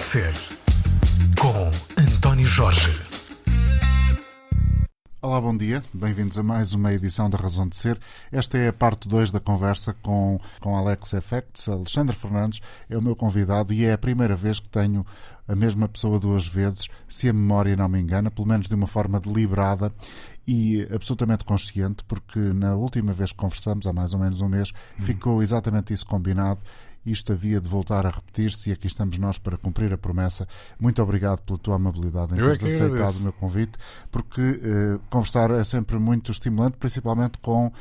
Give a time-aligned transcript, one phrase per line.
[0.00, 0.32] de Ser,
[1.38, 2.88] com António Jorge.
[5.20, 5.84] Olá, bom dia.
[5.92, 8.00] Bem-vindos a mais uma edição da Razão de Ser.
[8.32, 11.68] Esta é a parte 2 da conversa com, com Alex Effects.
[11.68, 15.04] Alexandre Fernandes é o meu convidado e é a primeira vez que tenho
[15.46, 18.86] a mesma pessoa duas vezes, se a memória não me engana, pelo menos de uma
[18.86, 19.92] forma deliberada
[20.46, 24.70] e absolutamente consciente, porque na última vez que conversamos, há mais ou menos um mês,
[24.70, 25.02] hum.
[25.02, 26.60] ficou exatamente isso combinado
[27.10, 30.46] isto havia de voltar a repetir-se e aqui estamos nós para cumprir a promessa.
[30.78, 33.20] Muito obrigado pela tua amabilidade em teres é aceitado agradeço.
[33.20, 33.78] o meu convite,
[34.10, 37.72] porque uh, conversar é sempre muito estimulante, principalmente com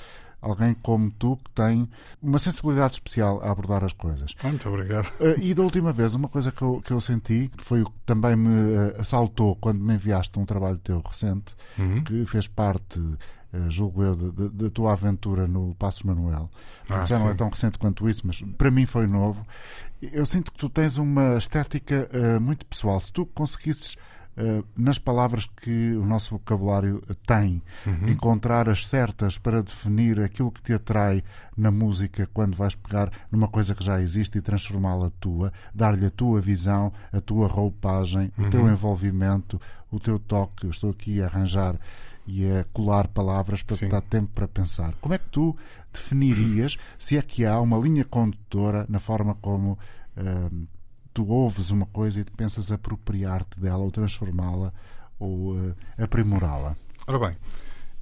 [0.41, 1.87] alguém como tu que tem
[2.21, 4.34] uma sensibilidade especial a abordar as coisas.
[4.43, 5.07] Muito obrigado.
[5.20, 7.85] Uh, e da última vez, uma coisa que eu, que eu senti, que foi o
[7.85, 12.03] que também me uh, assaltou quando me enviaste um trabalho teu recente, uhum.
[12.03, 12.99] que fez parte
[13.53, 16.49] uh, julgo eu, da tua aventura no Passos Manuel.
[16.90, 17.23] Ah, já sim.
[17.23, 19.46] não é tão recente quanto isso, mas para mim foi novo.
[20.01, 22.99] Eu sinto que tu tens uma estética uh, muito pessoal.
[22.99, 23.96] Se tu conseguisses
[24.38, 28.07] Uh, nas palavras que o nosso vocabulário tem, uhum.
[28.07, 31.21] encontrar as certas para definir aquilo que te atrai
[31.57, 36.10] na música quando vais pegar numa coisa que já existe e transformá-la tua, dar-lhe a
[36.10, 38.48] tua visão, a tua roupagem, uhum.
[38.48, 39.60] o teu envolvimento,
[39.91, 40.68] o teu toque.
[40.68, 41.76] Eu estou aqui a arranjar
[42.30, 43.90] e a colar palavras para Sim.
[43.90, 44.94] dar tempo para pensar.
[45.02, 45.58] Como é que tu
[45.91, 50.68] definirias se é que há uma linha condutora na forma como uh,
[51.12, 54.72] tu ouves uma coisa e pensas apropriar-te dela ou transformá-la
[55.18, 56.76] ou uh, aprimorá-la?
[57.07, 57.38] Ora bem,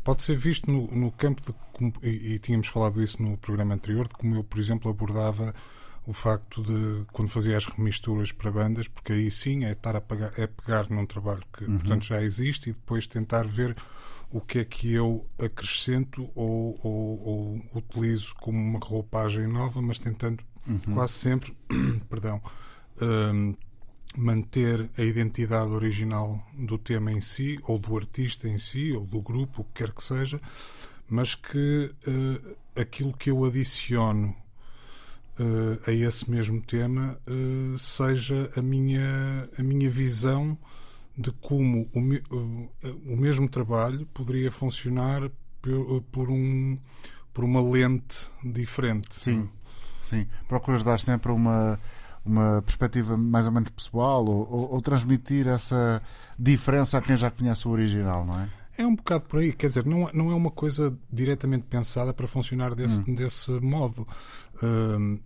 [0.03, 4.09] pode ser visto no, no campo de, e, e tínhamos falado isso no programa anterior,
[4.09, 5.55] de como eu, por exemplo, abordava
[6.05, 10.01] o facto de quando fazia as remisturas para bandas, porque aí sim é estar a
[10.01, 11.77] pegar, é pegar num trabalho que uhum.
[11.77, 13.75] portanto já existe e depois tentar ver
[14.31, 19.99] o que é que eu acrescento ou, ou, ou utilizo como uma roupagem nova, mas
[19.99, 20.79] tentando uhum.
[20.93, 21.55] quase sempre,
[22.09, 22.41] perdão,
[23.01, 23.55] um,
[24.17, 29.21] manter a identidade original do tema em si, ou do artista em si, ou do
[29.21, 30.41] grupo, o que quer que seja,
[31.07, 34.35] mas que uh, aquilo que eu adiciono
[35.39, 40.57] uh, a esse mesmo tema uh, seja a minha, a minha visão
[41.17, 41.99] de como o,
[42.35, 42.69] o,
[43.13, 45.29] o mesmo trabalho poderia funcionar
[45.61, 46.77] por, por, um,
[47.33, 49.07] por uma lente diferente.
[49.11, 49.49] Sim,
[50.03, 50.27] sim.
[50.47, 51.79] Procuras dar sempre uma,
[52.23, 56.01] uma perspectiva mais ou menos pessoal ou, ou, ou transmitir essa
[56.37, 58.49] diferença a quem já conhece o original, não é?
[58.77, 62.27] É um bocado por aí, quer dizer, não, não é uma coisa diretamente pensada para
[62.27, 63.15] funcionar desse, hum.
[63.15, 64.07] desse modo.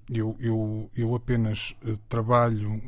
[0.10, 2.82] Eu, eu, eu apenas uh, trabalho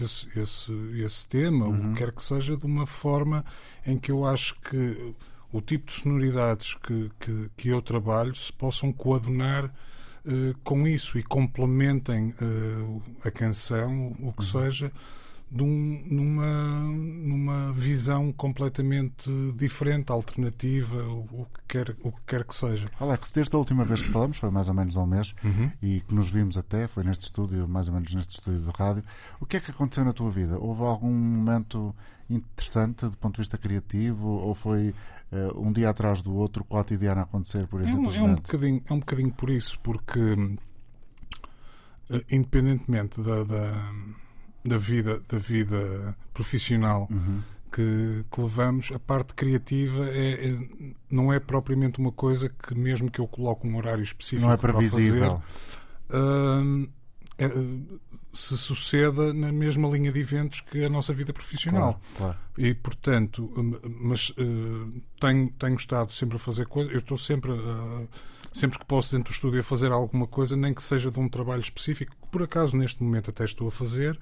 [0.00, 1.72] esse, esse, esse tema, uhum.
[1.72, 1.94] o que uhum.
[1.94, 3.44] quer que seja, de uma forma
[3.86, 5.14] em que eu acho que
[5.52, 11.16] o tipo de sonoridades que, que, que eu trabalho se possam coadunar uh, com isso
[11.18, 14.62] e complementem uh, a canção, o que uhum.
[14.62, 14.92] seja,
[15.50, 22.54] num, numa, numa visão completamente diferente, alternativa, o, o, que quer, o que quer que
[22.54, 22.90] seja.
[22.98, 25.70] Alex, desde a última vez que falamos, foi mais ou menos há um mês, uhum.
[25.80, 29.04] e que nos vimos até, foi neste estúdio, mais ou menos neste estúdio de rádio,
[29.40, 30.58] o que é que aconteceu na tua vida?
[30.58, 31.94] Houve algum momento
[32.28, 34.94] interessante do ponto de vista criativo ou foi
[35.30, 38.14] uh, um dia atrás do outro cotidiano a acontecer por exemplo?
[38.14, 40.58] É um, é um, bocadinho, é um bocadinho por isso, porque uh,
[42.30, 43.92] independentemente da, da
[44.64, 47.42] da vida, da vida profissional uhum.
[47.70, 50.58] que, que, levamos, a parte criativa é, é,
[51.10, 54.56] não é propriamente uma coisa que, mesmo que eu coloque um horário específico não é
[54.56, 55.42] previsível.
[56.08, 56.88] Fazer, uh,
[57.36, 57.48] é,
[58.32, 62.00] se suceda na mesma linha de eventos que a nossa vida profissional.
[62.16, 62.38] Claro, claro.
[62.56, 67.52] E, portanto, hum, mas uh, tenho, tenho estado sempre a fazer coisas, eu estou sempre
[67.52, 68.08] a
[68.54, 71.28] sempre que posso dentro do estúdio a fazer alguma coisa, nem que seja de um
[71.28, 74.16] trabalho específico, que por acaso neste momento até estou a fazer,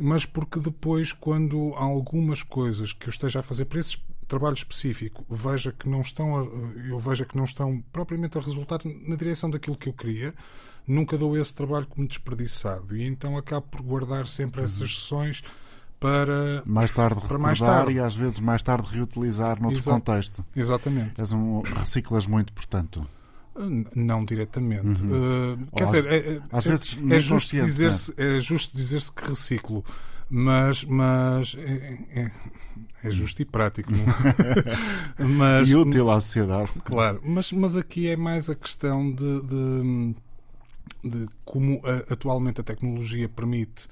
[0.00, 4.54] mas porque depois, quando há algumas coisas que eu esteja a fazer para esse trabalho
[4.54, 6.44] específico, veja que não estão a,
[6.88, 10.34] eu veja que não estão propriamente a resultar na direção daquilo que eu queria,
[10.84, 14.66] nunca dou esse trabalho como desperdiçado e então acabo por guardar sempre uhum.
[14.66, 15.42] essas sessões
[16.00, 17.92] para mais tarde para mais tarde.
[17.92, 20.44] e às vezes mais tarde reutilizar noutro Exa contexto.
[20.56, 21.20] Exatamente.
[21.20, 23.06] És um, reciclas muito, portanto.
[23.94, 25.02] Não diretamente.
[25.02, 25.52] Uhum.
[25.52, 29.28] Uh, quer dizer, é, é, às vezes é, é justo dizer-se é justo dizer-se que
[29.28, 29.84] reciclo,
[30.30, 32.32] mas, mas é, é,
[33.04, 33.92] é justo e prático.
[35.18, 36.70] mas, e útil à sociedade.
[36.84, 40.14] Claro, mas, mas aqui é mais a questão de, de,
[41.04, 43.86] de como a, atualmente a tecnologia permite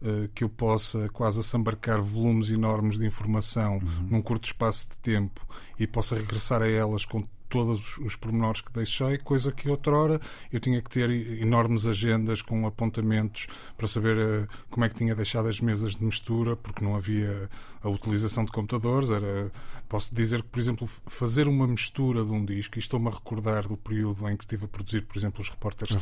[0.00, 4.06] uh, que eu possa quase assambarcar volumes enormes de informação uhum.
[4.10, 5.46] num curto espaço de tempo
[5.78, 7.22] e possa regressar a elas com
[7.52, 10.18] todos os pormenores que deixei, coisa que outrora
[10.50, 13.46] eu tinha que ter enormes agendas com apontamentos
[13.76, 17.50] para saber uh, como é que tinha deixado as mesas de mistura, porque não havia
[17.82, 19.10] a utilização de computadores.
[19.10, 19.52] Era,
[19.86, 23.68] posso dizer que, por exemplo, fazer uma mistura de um disco, e estou-me a recordar
[23.68, 25.98] do período em que estive a produzir, por exemplo, os Repórteres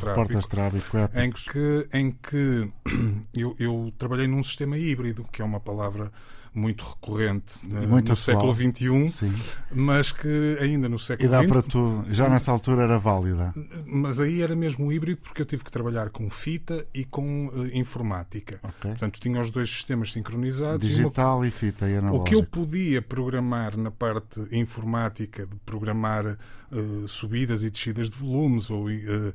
[0.47, 2.71] Trábico, em que, em que
[3.35, 6.13] eu, eu trabalhei num sistema híbrido, que é uma palavra
[6.53, 9.33] muito recorrente muito no século XXI, Sim.
[9.71, 13.53] mas que ainda no século dá para tu, já nessa altura era válida.
[13.85, 17.67] Mas aí era mesmo híbrido porque eu tive que trabalhar com fita e com uh,
[17.75, 18.59] informática.
[18.63, 18.91] Okay.
[18.91, 20.87] Portanto, tinha os dois sistemas sincronizados.
[20.87, 21.47] Digital e, uma...
[21.47, 22.23] e fita e analógico.
[22.23, 26.37] O que eu podia programar na parte informática, de programar
[26.71, 29.33] uh, subidas e descidas de volumes ou uh,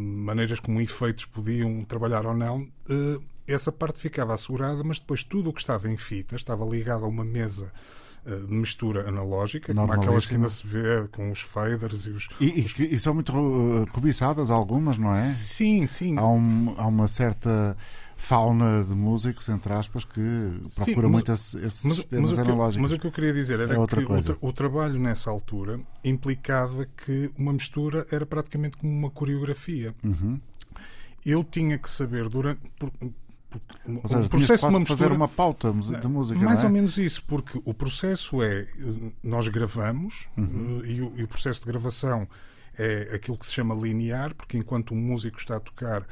[0.00, 2.66] maneiras como efeitos podiam trabalhar ou não,
[3.46, 7.08] essa parte ficava assegurada, mas depois tudo o que estava em fita estava ligado a
[7.08, 7.72] uma mesa
[8.24, 12.28] de mistura analógica, como aquelas que ainda se vê com os faders e os.
[12.40, 12.78] E, os...
[12.78, 15.20] e são muito uh, cobiçadas algumas, não é?
[15.20, 16.18] Sim, sim.
[16.18, 17.76] Há, um, há uma certa
[18.18, 20.20] fauna de músicos, entre aspas, que
[20.74, 21.54] procura Sim, muito esses
[21.84, 22.90] mas, sistemas mas analógicos.
[22.90, 25.80] mas o que eu queria dizer era é que o, tra o, trabalho nessa altura
[26.04, 29.94] implicava que uma mistura era praticamente como uma coreografia.
[30.02, 30.40] Uhum.
[31.24, 32.68] Eu tinha que saber durante.
[32.72, 32.90] Por,
[34.02, 36.40] ou seja, o processo de uma mistura, fazer uma pauta de música.
[36.40, 36.66] Mais é?
[36.66, 38.66] ou menos isso, porque o processo é
[39.22, 40.82] nós gravamos uhum.
[40.84, 42.28] e, o, e o processo de gravação
[42.78, 46.06] é aquilo que se chama linear, porque enquanto o músico está a tocar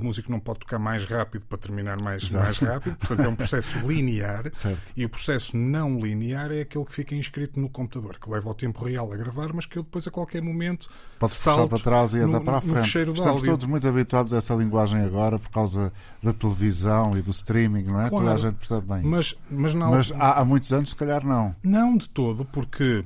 [0.00, 3.36] o músico não pode tocar mais rápido para terminar mais, mais rápido, portanto é um
[3.36, 4.50] processo linear.
[4.52, 4.80] Certo.
[4.96, 8.54] E o processo não linear é aquele que fica inscrito no computador, que leva o
[8.54, 10.88] tempo real a gravar, mas que eu depois a qualquer momento
[11.18, 12.98] pode salto para trás e anda para a frente.
[13.12, 17.84] Estamos todos muito habituados a essa linguagem agora por causa da televisão e do streaming,
[17.84, 18.08] não é?
[18.08, 19.38] Claro, Toda a gente percebe bem mas, isso.
[19.50, 21.54] Mas, não, mas há, há muitos anos, se calhar, não.
[21.62, 23.04] Não de todo, porque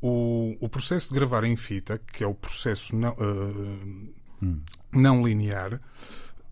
[0.00, 4.12] o, o processo de gravar em fita, que é o processo não, uh,
[4.42, 4.60] hum.
[4.92, 5.80] não linear,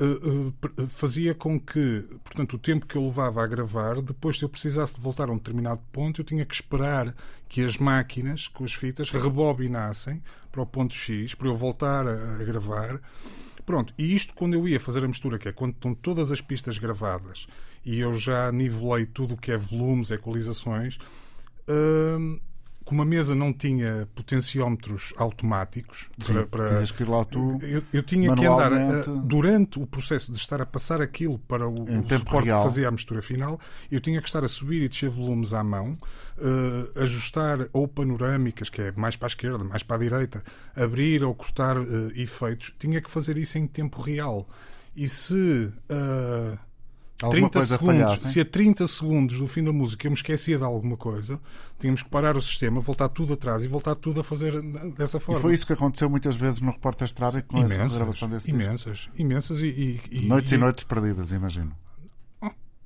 [0.01, 4.49] uh, fazia com que, portanto, o tempo que eu levava a gravar, depois se eu
[4.49, 7.15] precisasse de voltar a um determinado ponto, eu tinha que esperar
[7.49, 12.41] que as máquinas com as fitas rebobinassem para o ponto X, para eu voltar a,
[12.41, 13.01] a gravar.
[13.65, 16.41] Pronto, e isto quando eu ia fazer a mistura, que é quando estão todas as
[16.41, 17.47] pistas gravadas
[17.85, 20.99] e eu já nivelei tudo o que é volumes, equalizações,
[21.69, 22.41] uh,
[22.91, 27.85] como a mesa não tinha potenciómetros automáticos Sim, para, para que ir lá tu eu,
[27.93, 31.73] eu tinha que andar uh, durante o processo de estar a passar aquilo para o,
[31.73, 32.63] o suporte real.
[32.63, 33.61] que fazia a mistura final
[33.93, 35.97] eu tinha que estar a subir e descer volumes à mão
[36.39, 40.43] uh, ajustar ou panorâmicas que é mais para a esquerda mais para a direita
[40.75, 42.75] abrir ou cortar uh, efeitos.
[42.79, 44.49] Tinha que fazer isso em tempo real.
[44.97, 45.73] E se
[47.29, 50.97] 30 segundos, se a 30 segundos do fim da música eu me esquecia de alguma
[50.97, 51.39] coisa,
[51.79, 54.61] tínhamos que parar o sistema, voltar tudo atrás e voltar tudo a fazer
[54.97, 55.39] dessa forma.
[55.39, 58.51] E foi isso que aconteceu muitas vezes no Repórter Estrada com imensas, essa gravação desse
[58.51, 59.21] Imensas, disco.
[59.21, 61.75] imensas e, e, Noites e, e noites perdidas, imagino.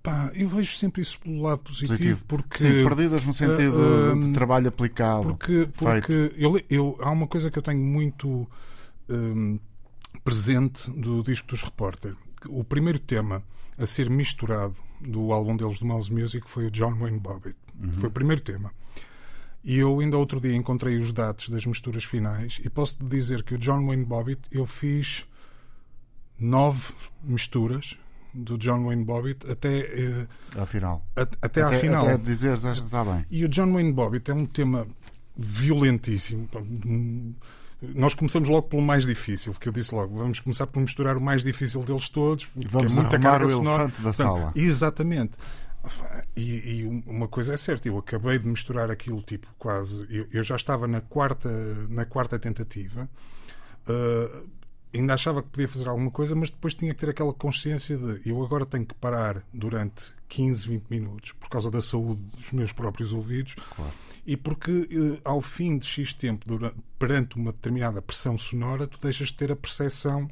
[0.05, 2.25] Pá, eu vejo sempre isso pelo lado positivo, positivo.
[2.29, 5.29] porque sim, perdidas no sentido uh, de trabalho aplicado.
[5.29, 8.47] Porque, porque eu, eu, há uma coisa que eu tenho muito
[9.09, 9.59] um,
[10.23, 12.15] presente do disco dos Repórter.
[12.49, 13.43] O primeiro tema
[13.79, 17.57] a ser misturado do álbum deles do Mouse Music foi o John Wayne Bobbitt.
[17.81, 17.93] Uhum.
[17.93, 18.73] Foi o primeiro tema.
[19.65, 23.55] E eu ainda outro dia encontrei os dados das misturas finais e posso dizer que
[23.55, 25.27] o John Wayne Bobbitt eu fiz
[26.39, 26.93] nove
[27.23, 27.97] misturas
[28.35, 30.27] do John Wayne Bobbitt até eh,
[30.57, 31.03] à final.
[31.17, 32.05] A, até, até à final.
[32.05, 33.25] Até dizeres esta está bem.
[33.31, 34.87] E o John Wayne Bobbitt é um tema
[35.37, 36.49] violentíssimo
[37.95, 41.21] nós começamos logo pelo mais difícil, que eu disse logo, vamos começar por misturar o
[41.21, 44.53] mais difícil deles todos, vamos é muita o elefante da sala.
[44.55, 45.33] Exatamente.
[46.35, 50.07] E, e, uma coisa é certa, eu acabei de misturar aquilo tipo quase.
[50.09, 51.49] Eu, eu já estava na quarta,
[51.91, 53.09] na quarta tentativa.
[53.87, 54.49] Uh,
[54.95, 58.29] ainda achava que podia fazer alguma coisa, mas depois tinha que ter aquela consciência de
[58.29, 62.73] eu agora tenho que parar durante 15, 20 minutos por causa da saúde dos meus
[62.73, 63.55] próprios ouvidos.
[63.55, 63.93] Claro
[64.27, 68.99] e porque eh, ao fim de X tempo, durante, perante uma determinada pressão sonora, tu
[69.01, 70.31] deixas de ter a percepção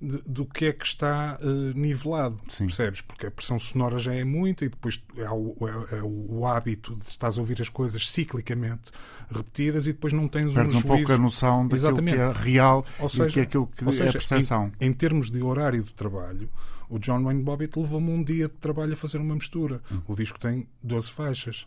[0.00, 2.66] de, do que é que está uh, nivelado, Sim.
[2.66, 3.02] percebes?
[3.02, 6.96] Porque a pressão sonora já é muita e depois há o, é, é o hábito
[6.96, 8.90] de estás a ouvir as coisas ciclicamente
[9.30, 12.16] repetidas e depois não tens Perdes um, um pouco a noção daquilo Exatamente.
[12.16, 14.72] que é real ou seja, e que é aquilo que seja, é a percepção.
[14.80, 16.48] Em, em, termos de horário de trabalho,
[16.88, 19.82] o John Wayne Bobbitt levou-me um dia de trabalho a fazer uma mistura.
[19.92, 20.00] Hum.
[20.08, 21.66] O disco tem 12 faixas.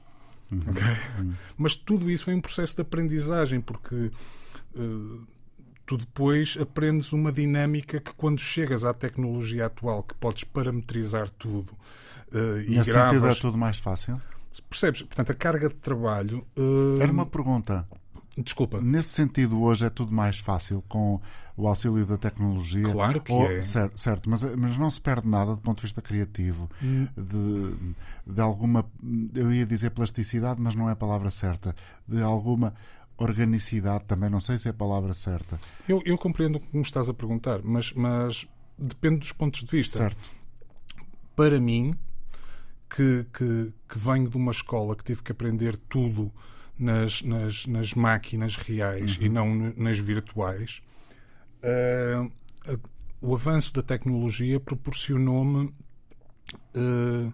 [0.51, 0.59] Uhum.
[0.69, 0.83] Okay?
[1.19, 1.33] Uhum.
[1.57, 4.11] Mas tudo isso foi um processo de aprendizagem, porque
[4.75, 5.27] uh,
[5.85, 11.71] tu depois aprendes uma dinâmica que quando chegas à tecnologia atual, que podes parametrizar tudo
[12.31, 13.11] uh, e Nesse gravas...
[13.11, 14.21] sentido é tudo mais fácil?
[14.69, 15.01] Percebes?
[15.01, 16.45] Portanto, a carga de trabalho...
[16.57, 17.01] Uh...
[17.01, 17.87] Era uma pergunta.
[18.37, 18.81] Desculpa.
[18.81, 21.19] Nesse sentido, hoje é tudo mais fácil com
[21.55, 22.91] o auxílio da tecnologia.
[22.91, 23.61] Claro que Ou- é.
[23.61, 27.07] Certo, certo, mas, mas não se perde nada do ponto de vista criativo, Hum.
[27.15, 28.85] de, de alguma,
[29.35, 31.75] eu ia dizer plasticidade, mas não é a palavra certa,
[32.07, 32.73] de alguma
[33.17, 35.59] organicidade também, não sei se é a palavra certa.
[35.87, 39.69] Eu, eu compreendo o que me estás a perguntar, mas, mas depende dos pontos de
[39.71, 39.97] vista.
[39.97, 40.31] Certo.
[41.35, 41.95] Para mim,
[42.89, 46.31] que, que, que venho de uma escola que tive que aprender tudo
[46.77, 50.81] nas, nas, nas máquinas reais e não nas virtuais,
[51.63, 52.77] a-
[53.21, 55.73] o avanço da tecnologia proporcionou-me
[56.75, 57.31] eh,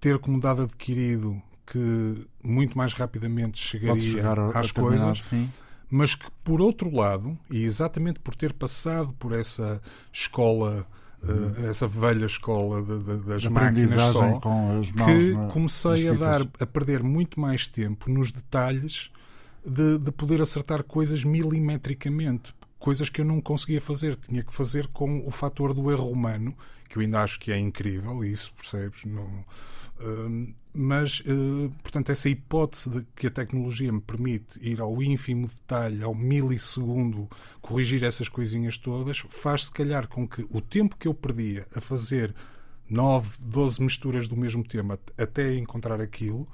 [0.00, 4.22] ter como dado adquirido que muito mais rapidamente chegaria
[4.54, 5.48] às coisas, fim.
[5.90, 9.80] mas que por outro lado, e exatamente por ter passado por essa
[10.12, 10.86] escola,
[11.22, 15.46] eh, essa velha escola de- de- das De máquinas só, com as mãos que na-
[15.48, 19.10] comecei a dar a perder muito mais tempo nos detalhes
[19.66, 24.14] de, de poder acertar coisas milimetricamente coisas que eu não conseguia fazer.
[24.16, 26.54] Tinha que fazer com o fator do erro humano
[26.88, 29.04] que eu ainda acho que é incrível isso percebes?
[29.04, 29.44] Não
[30.00, 35.46] Hum, mas eh, portanto essa hipótese de que a tecnologia me permite ir ao ínfimo
[35.46, 37.28] detalhe ao milissegundo
[37.60, 41.80] corrigir essas coisinhas todas faz se calhar com que o tempo que eu perdia a
[41.80, 42.34] fazer
[42.88, 46.48] 9, 12 misturas do mesmo tema até encontrar aquilo,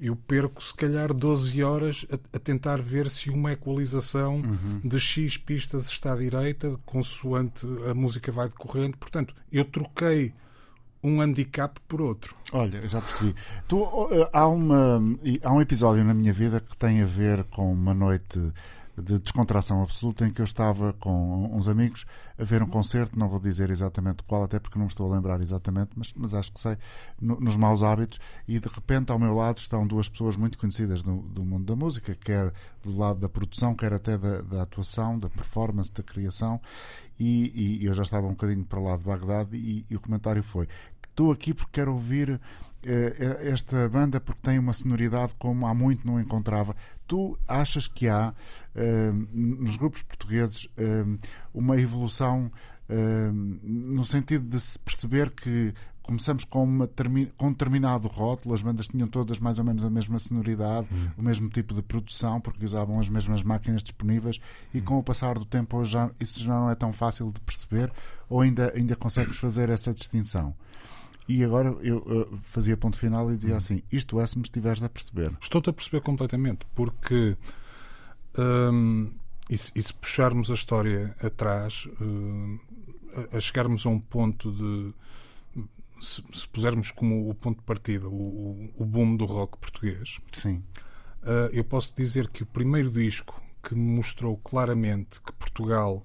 [0.00, 4.40] eu perco se calhar 12 horas a, a tentar ver se uma equalização
[4.82, 8.96] de X pistas está à direita, consoante a música vai decorrendo.
[8.96, 10.32] Portanto, eu troquei
[11.02, 12.34] um handicap por outro.
[12.52, 13.34] Olha, já percebi.
[13.68, 15.00] Tu, eh, há, uma,
[15.42, 18.52] há um episódio na minha vida que tem a ver com uma noite
[19.00, 22.04] de descontração absoluta em que eu estava com uns amigos
[22.38, 25.14] a ver um concerto, não vou dizer exatamente qual, até porque não me estou a
[25.14, 26.76] lembrar exatamente, mas, mas acho que sei,
[27.20, 31.02] no- nos maus hábitos, e de repente ao meu lado estão duas pessoas muito conhecidas
[31.02, 32.52] do, do mundo da música, quer
[32.82, 36.60] do lado da produção, quer até da, da atuação, da performance, da criação,
[37.18, 40.42] e, e eu já estava um bocadinho para lá de Bagdade, e, e o comentário
[40.42, 40.66] foi:
[41.08, 42.40] estou aqui porque quero ouvir
[43.42, 46.74] esta banda porque tem uma sonoridade como há muito não encontrava.
[47.06, 48.32] Tu achas que há
[48.74, 50.68] eh, nos grupos portugueses
[51.52, 52.50] uma evolução
[53.62, 55.72] no sentido de se perceber que
[56.10, 56.88] começamos com, uma
[57.36, 61.22] com um determinado rótulo, as bandas tinham todas mais ou menos a mesma sonoridade, o
[61.22, 64.40] mesmo tipo de produção, porque usavam as mesmas máquinas disponíveis,
[64.74, 67.40] e com o passar do tempo hoje já, isso já não é tão fácil de
[67.40, 67.92] perceber,
[68.28, 70.52] ou ainda, ainda consegues fazer essa distinção?
[71.30, 74.82] E agora eu eh, fazia ponto final e dizia assim: isto é se me estiveres
[74.82, 75.30] a perceber.
[75.40, 77.36] Estou-te a perceber completamente, porque
[78.36, 79.08] hum,
[79.48, 82.58] e, se, e se puxarmos a história atrás, hum,
[83.32, 84.92] a, a chegarmos a um ponto de.
[86.02, 90.64] Se, se pusermos como o ponto de partida o, o, boom do rock português, Sim.
[91.22, 96.04] Uh, eu posso dizer que o primeiro disco que mostrou claramente que Portugal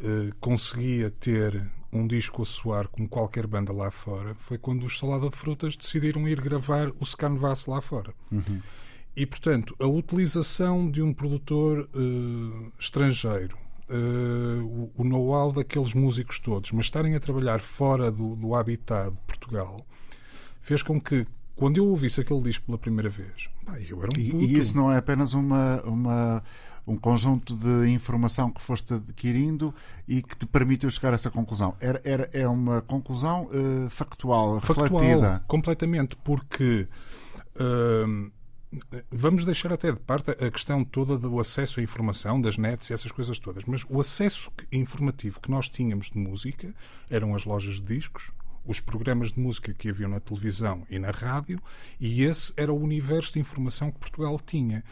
[0.00, 4.98] uh, conseguia ter um disco a soar como qualquer banda lá fora foi quando os
[4.98, 8.14] Salada de Frutas decidiram ir gravar o Scanvas lá fora.
[9.16, 16.38] E, portanto, a utilização de um produtor uh, estrangeiro, uh, o, o know-how daqueles músicos
[16.38, 19.84] todos, mas estarem a trabalhar fora do, do habitat de Portugal,
[20.60, 24.20] fez com que, quando eu ouvisse aquele disco pela primeira vez, pá, eu era um
[24.20, 24.44] E, puto.
[24.44, 26.42] e isso não é apenas uma, uma,
[26.90, 29.72] um conjunto de informação que foste adquirindo
[30.08, 31.76] e que te permitiu chegar a essa conclusão.
[31.80, 35.44] Era, era, é uma conclusão eh, factual, factual, refletida.
[35.46, 36.88] completamente, porque
[37.60, 38.30] hum,
[39.08, 42.92] vamos deixar até de parte a questão toda do acesso à informação, das nets e
[42.92, 46.74] essas coisas todas, mas o acesso informativo que nós tínhamos de música
[47.08, 48.32] eram as lojas de discos,
[48.70, 51.60] os programas de música que haviam na televisão e na rádio,
[51.98, 54.84] e esse era o universo de informação que Portugal tinha.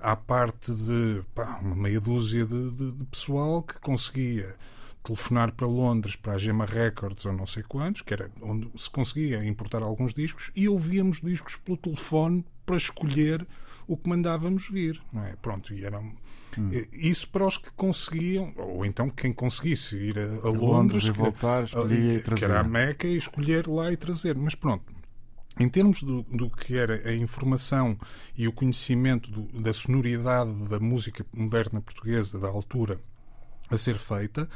[0.00, 4.54] À parte de pá, uma meia dúzia de, de- de pessoal que conseguia
[5.02, 8.88] telefonar para Londres, para a Gema Records ou não sei quantos, que era onde se
[8.88, 13.46] conseguia importar alguns discos, e ouvíamos discos pelo telefone para escolher
[13.86, 15.36] o que mandávamos vir, não é?
[15.36, 16.10] Pronto, e eram
[16.92, 21.10] isso para os que conseguiam, ou então quem conseguisse ir a, a Londres, Londres e
[21.10, 22.62] voltar, escolhia e que era a.
[22.64, 24.34] Meca e escolher lá e trazer.
[24.36, 24.84] Mas pronto,
[25.58, 27.96] em termos do, do que era a informação
[28.36, 32.98] e o conhecimento do- da sonoridade da música moderna portuguesa da altura
[33.70, 34.48] a ser feita,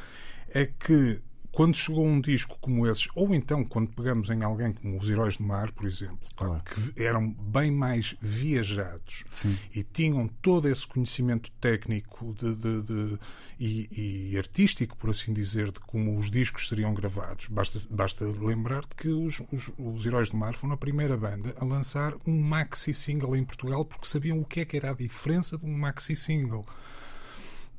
[0.51, 1.21] é que
[1.59, 5.37] quando chegou um disco como esses, ou então quando pegamos em alguém como os Heróis
[5.39, 6.63] do Mar, por exemplo, Claro.
[6.63, 9.59] que eram bem mais viajados Sim.
[9.75, 13.19] e tinham todo esse conhecimento técnico de, de- de-
[13.59, 17.49] e, e artístico, por assim dizer, de como os discos seriam gravados.
[17.49, 21.65] Basta, basta lembrar-te que os, os, os Heróis do Mar foram a primeira banda a
[21.65, 25.59] lançar um maxi single em Portugal porque sabiam o que é que era a diferença
[25.59, 26.65] de um maxi single.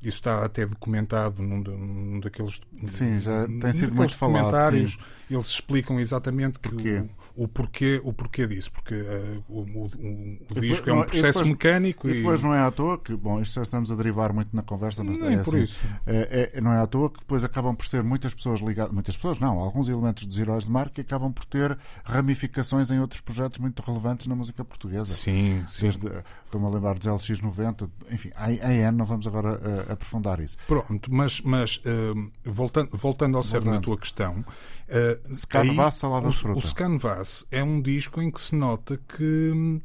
[0.02, 2.58] Isso está até documentado num, num daqueles.
[2.86, 4.96] Sim, já tem sido muito falado, sim.
[5.28, 7.04] Eles explicam exatamente Porquê?
[7.36, 8.72] O, o porquê, o porquê disso.
[8.72, 12.14] Porque eh, o, o- o- depois- disco é um e processo depois- mecânico E e.
[12.16, 15.04] depois não é à toa que, bom, isto já estamos a derivar muito na conversa,
[15.04, 15.62] mas Nem é por assim.
[15.64, 15.80] isso.
[16.06, 19.14] É, é- não é à toa que depois acabam por ser muitas pessoas ligadas, muitas
[19.16, 23.20] pessoas não, alguns elementos dos Heróis de Mar que acabam por ter ramificações em outros
[23.20, 25.12] projetos muito relevantes na música portuguesa.
[25.12, 25.82] Sim, sim.
[25.86, 26.06] Desde,
[26.46, 30.56] estou-me a lembrar dos LX90, enfim, a AN, não vamos agora eh, aprofundar isso.
[30.66, 32.12] Pronto, mas, mas eh,
[32.44, 34.44] voltando, voltando ao cerne da tua questão,
[34.88, 36.58] eh, Scanvas, aí Salada o, de Fruta.
[36.58, 39.80] o Scanvas é um disco em que se nota que hum,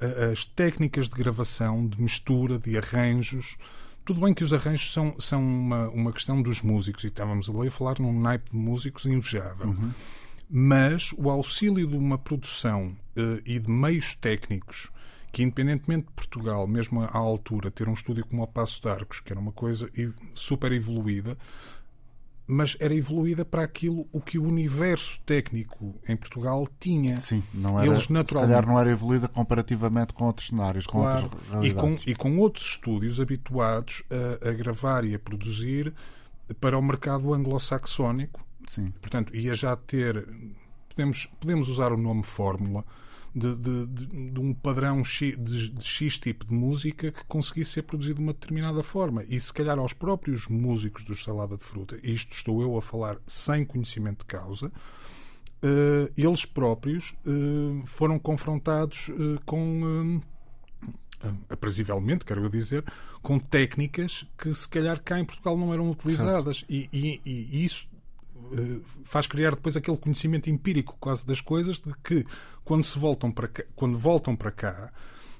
[0.00, 3.56] a- as técnicas de gravação, de mistura, de arranjos.
[4.04, 7.68] Tudo bem que os arranjos são, são uma, uma questão dos músicos, e estávamos ali
[7.68, 9.68] a falar num naipe de músicos invejável.
[9.68, 9.90] Uhum.
[10.50, 14.90] Mas o auxílio de uma produção eh, e de meios técnicos
[15.34, 19.18] que, independentemente de Portugal, mesmo à altura, ter um estúdio como o Passo de Arcos,
[19.18, 19.90] que era uma coisa
[20.32, 21.36] super evoluída,
[22.46, 27.18] mas era evoluída para aquilo o que o universo técnico em Portugal tinha.
[27.18, 31.00] Sim, não era, Eles se naturalmente- calhar não era evoluída comparativamente com outros cenários, com
[31.00, 34.04] Claro, outras e com, e com outros estúdios habituados
[34.42, 35.92] a, a gravar e a produzir
[36.60, 38.46] para o mercado anglo-saxónico.
[38.68, 38.92] Sim.
[39.00, 40.28] Portanto, ia já ter.
[40.90, 42.84] Podemos, podemos usar o nome fórmula
[43.34, 47.72] de, de, de- de um padrão X, de, de X tipo de música que conseguisse
[47.72, 49.24] ser produzido de uma determinada forma.
[49.28, 53.18] E se calhar aos próprios músicos do Salada de Fruta, isto estou eu a falar
[53.26, 54.70] sem conhecimento de causa,
[55.62, 60.20] eh, eles próprios eh, foram confrontados eh, com.
[61.48, 62.84] aprazivelmente, quero eu dizer,
[63.22, 66.64] com técnicas que se calhar cá em Portugal não eram utilizadas.
[66.68, 67.86] E, e- e isso
[69.04, 72.24] faz criar depois aquele conhecimento empírico quase das coisas de que
[72.64, 74.92] quando se voltam para cá, quando voltam para cá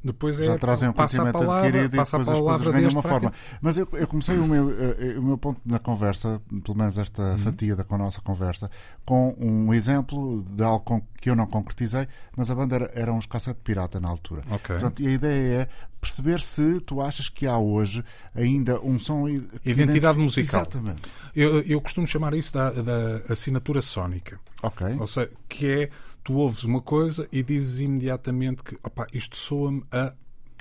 [0.05, 2.91] depois já é trazem o passa a conhecimento palavra, adquirido e depois as coisas ganham
[2.91, 3.29] uma forma.
[3.29, 3.59] aquele.
[3.63, 7.23] Mas eu, eu comecei o meu, eh, o meu ponto na conversa, pelo menos esta
[7.23, 7.39] Uhum.
[7.39, 8.71] fatia da com a nossa conversa,
[9.05, 13.25] com um exemplo de algo que eu não concretizei, mas a banda era, era uns
[13.27, 14.43] cassete pirata na altura.
[14.51, 14.75] Ok.
[14.77, 15.69] Portanto, e a ideia é
[16.01, 19.27] perceber se tu achas que há hoje ainda um som.
[19.65, 20.61] Identidade musical.
[20.63, 21.03] Exatamente.
[21.35, 24.39] Eu, eu costumo chamar isso da, da assinatura sónica.
[24.63, 24.87] Ok.
[25.01, 25.91] Ou seja, que é
[26.25, 30.13] tu ouves uma coisa e dizes imediatamente que opá, isto soa-me a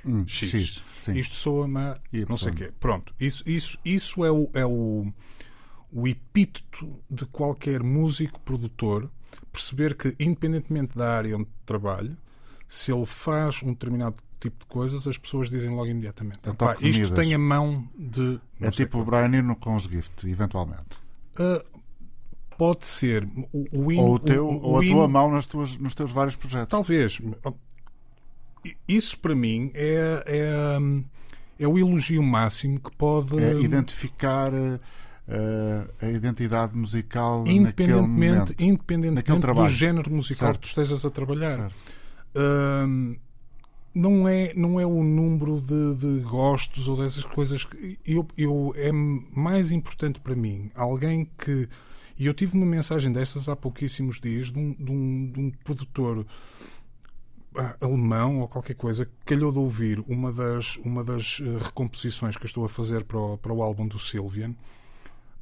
[0.06, 0.50] Hum, X.
[0.50, 0.84] X.
[1.16, 2.26] Isto soa-me a Y.
[2.30, 2.74] não sei o quê.
[2.78, 3.16] Pronto.
[3.18, 5.08] Isso, isso, isso é, o, é o,
[5.94, 9.10] o epíteto de qualquer músico produtor
[9.50, 12.18] perceber que, independentemente da área onde trabalha,
[12.68, 16.40] se ele faz um determinado tipo de coisas, as pessoas dizem logo imediatamente.
[16.44, 18.42] É o "Opá, toque de isto Midas." tem a mão de.
[18.60, 20.98] É tipo o quantos." Brian Eno com os Gift, eventualmente.
[21.40, 21.64] Ah,
[22.58, 23.28] pode ser.
[23.52, 25.94] O, o hino- Ou, o teu, o- ou a hino- tua mão nas tuas, nos
[25.96, 26.70] teus vários projetos.
[26.70, 27.22] Talvez.
[28.88, 30.78] Isso para mim é, é,
[31.60, 33.38] é o elogio máximo que pode.
[33.38, 34.52] É identificar
[35.28, 38.56] eh, a identidade musical independentemente, momento.
[38.64, 40.62] independentemente do género musical Certo.
[40.62, 41.72] que tu estejas a trabalhar.
[43.96, 48.74] Não é, não é o número de, de gostos ou dessas coisas que eu, eu
[48.76, 51.70] é mais importante para mim alguém que
[52.18, 55.52] e eu tive uma mensagem destas há pouquíssimos dias de um, de um, de um
[55.64, 56.26] produtor
[57.56, 62.36] ah, alemão ou qualquer coisa que calhou de ouvir uma das, uma das eh, recomposições
[62.36, 64.56] que eu estou a fazer para o, para o álbum do Sylvian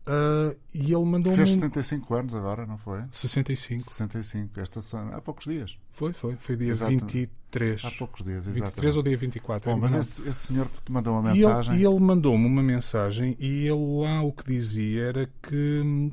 [0.05, 3.01] ah, e ele mandou-me Fez um- 65 anos agora, não foi?
[3.12, 5.77] 65 65, esta semana, há poucos dias.
[5.93, 6.91] foi, foi, foi dia Exato.
[6.91, 8.97] 23 Há poucos dias, 23 exatamente.
[8.97, 9.99] ou dia 24 Bom, mas Não.
[9.99, 11.75] esse, esse senhor que te mandou uma E ele, mensagem.
[11.79, 16.12] e ele mandou-me uma mensagem e ele lá o que dizia era que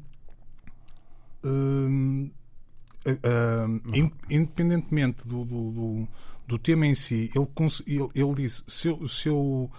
[1.44, 2.30] hum,
[3.06, 6.08] hum, in- independentemente do, do, do,
[6.46, 7.48] do tema em si, ele,
[7.86, 9.70] ele, ele disse se eu, se eu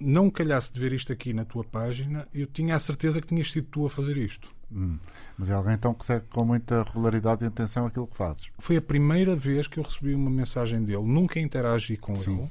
[0.00, 3.50] não calhasse de ver isto aqui na tua página, eu tinha a certeza que tinhas
[3.52, 4.50] sido tu a fazer isto.
[4.70, 4.98] Hum.
[5.38, 8.50] Mas é alguém então que segue com muita regularidade e atenção aquilo que fazes.
[8.58, 11.02] Foi a primeira vez que eu recebi uma mensagem dele.
[11.06, 12.38] Nunca interagi com Sim.
[12.38, 12.50] ele.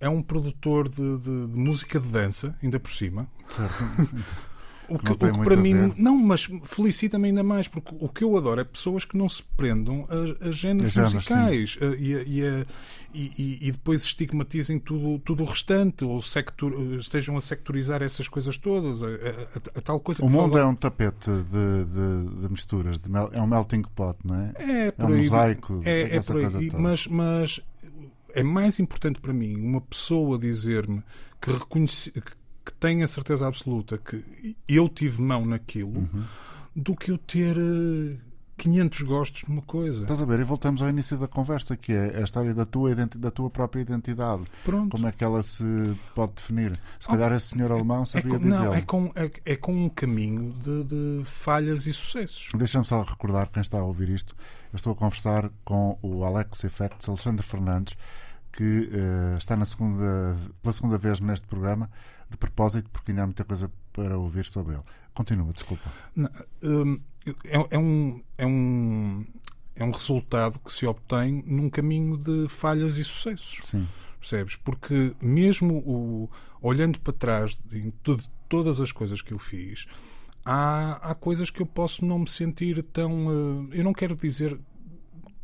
[0.00, 3.28] É um produtor de, de- de música de dança, ainda por cima.
[3.48, 3.84] Certo?
[4.88, 5.92] O que, o que para mim.
[5.96, 9.42] Não, mas felicita-me ainda mais, porque o que eu adoro é pessoas que não se
[9.56, 12.66] prendam a, a géneros A musicais a- e, e-
[13.14, 18.56] e- e depois estigmatizem tudo, tudo o restante, ou sector, estejam a sectorizar essas coisas
[18.56, 19.02] todas.
[19.02, 23.30] A, tal coisa O mundo fala- é um tapete de, de- de misturas, de mel-
[23.32, 24.52] é um melting pot, não é?
[24.58, 26.40] É, por um aí, mosaico, É, é essa aí.
[26.42, 26.78] coisa toda.
[26.82, 27.60] Mas, mas
[28.34, 31.02] é mais importante para mim uma pessoa dizer-me
[31.40, 32.12] que reconhece
[32.64, 36.24] que, que tenha certeza absoluta que eu tive mão naquilo Uhum.
[36.74, 38.16] do que eu ter eh,
[38.56, 40.02] 500 gostos numa coisa.
[40.02, 40.38] Estás a ver?
[40.40, 43.80] E voltamos ao início da conversa, que é a história da tua, da tua própria
[43.82, 44.44] identidade.
[44.64, 44.90] Pronto.
[44.92, 45.64] Como é que ela se
[46.14, 46.80] pode definir?
[47.00, 48.50] Se calhar esse senhor alemão É sabia com, dizer.
[48.62, 52.48] não, é com, é, é com um caminho de, de falhas e sucessos.
[52.56, 54.36] Deixa-me só recordar quem está a ouvir isto.
[54.72, 57.96] Eu estou a conversar com o Alex Effects, Alexandre Fernandes,
[58.52, 61.90] que eh, está na segunda, pela segunda vez neste programa,
[62.34, 64.82] de propósito, porque ainda há muita coisa para ouvir sobre ele.
[65.12, 65.90] Continua, desculpa.
[66.14, 66.28] Não,
[66.62, 67.00] hum,
[67.44, 69.24] é, é um, é, um,
[69.76, 73.60] é um resultado que se obtém num caminho de falhas e sucessos.
[73.64, 73.86] Sim.
[74.18, 74.56] Percebes?
[74.56, 79.86] Porque mesmo o, olhando para trás de, de todas as coisas que eu fiz,
[80.44, 83.68] há, há coisas que eu posso não me sentir tão.
[83.72, 84.58] eh, eu não quero dizer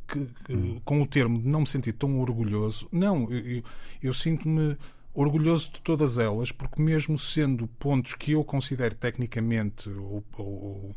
[0.09, 2.89] que, que- com o termo de não me sentir tão orgulhoso.
[2.91, 3.63] Não, eu, eu-
[4.03, 4.77] eu sinto-me
[5.15, 10.95] orgulhoso de todas elas, porque mesmo sendo pontos que eu considero tecnicamente ou, ou-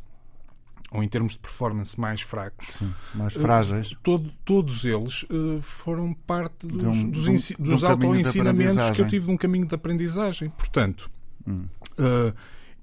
[0.92, 2.94] ou em termos de performance mais fracos, Sim.
[3.16, 3.96] Mais frágeis.
[4.04, 9.08] todo- todos eles eh, foram parte dos, um- dos, um- um dos autoensinamentos que eu
[9.08, 10.52] tive de um caminho de aprendizagem.
[10.52, 11.10] Portanto,
[11.48, 11.66] Hum.
[11.98, 12.34] eh,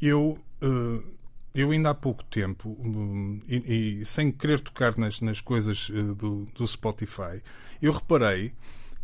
[0.02, 1.04] eu, eh,
[1.54, 6.02] eu ainda há pouco tempo, hum, e, e sem querer tocar nas, nas coisas eh,
[6.14, 7.40] do, do Spotify,
[7.80, 8.52] eu reparei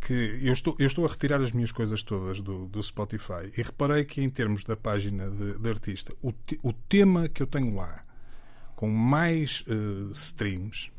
[0.07, 3.61] que eu estou, eu estou a retirar as minhas coisas todas do, do Spotify e
[3.61, 7.47] reparei que em termos da página de, de artista, o, te- o tema que eu
[7.47, 8.05] tenho lá
[8.75, 10.89] com mais eh, streams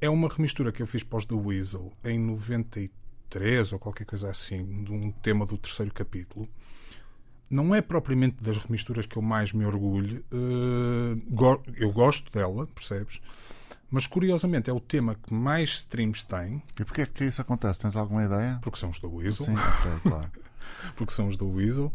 [0.00, 4.82] é uma remistura que eu fiz os The Weasel em 93 ou qualquer coisa assim,
[4.84, 6.48] de um tema do terceiro capítulo.
[7.50, 10.24] Não é propriamente das remisturas que eu mais me orgulho.
[10.32, 13.20] eh, go- eu gosto dela, percebes?
[13.94, 17.80] Mas curiosamente é o tema que mais streams tem, E porquê é que isso acontece?
[17.80, 18.58] Tens alguma ideia?
[18.60, 19.46] porque são os The Weasel.
[19.46, 20.30] Sim, ok, claro.
[20.96, 21.92] porque são os do Weasel.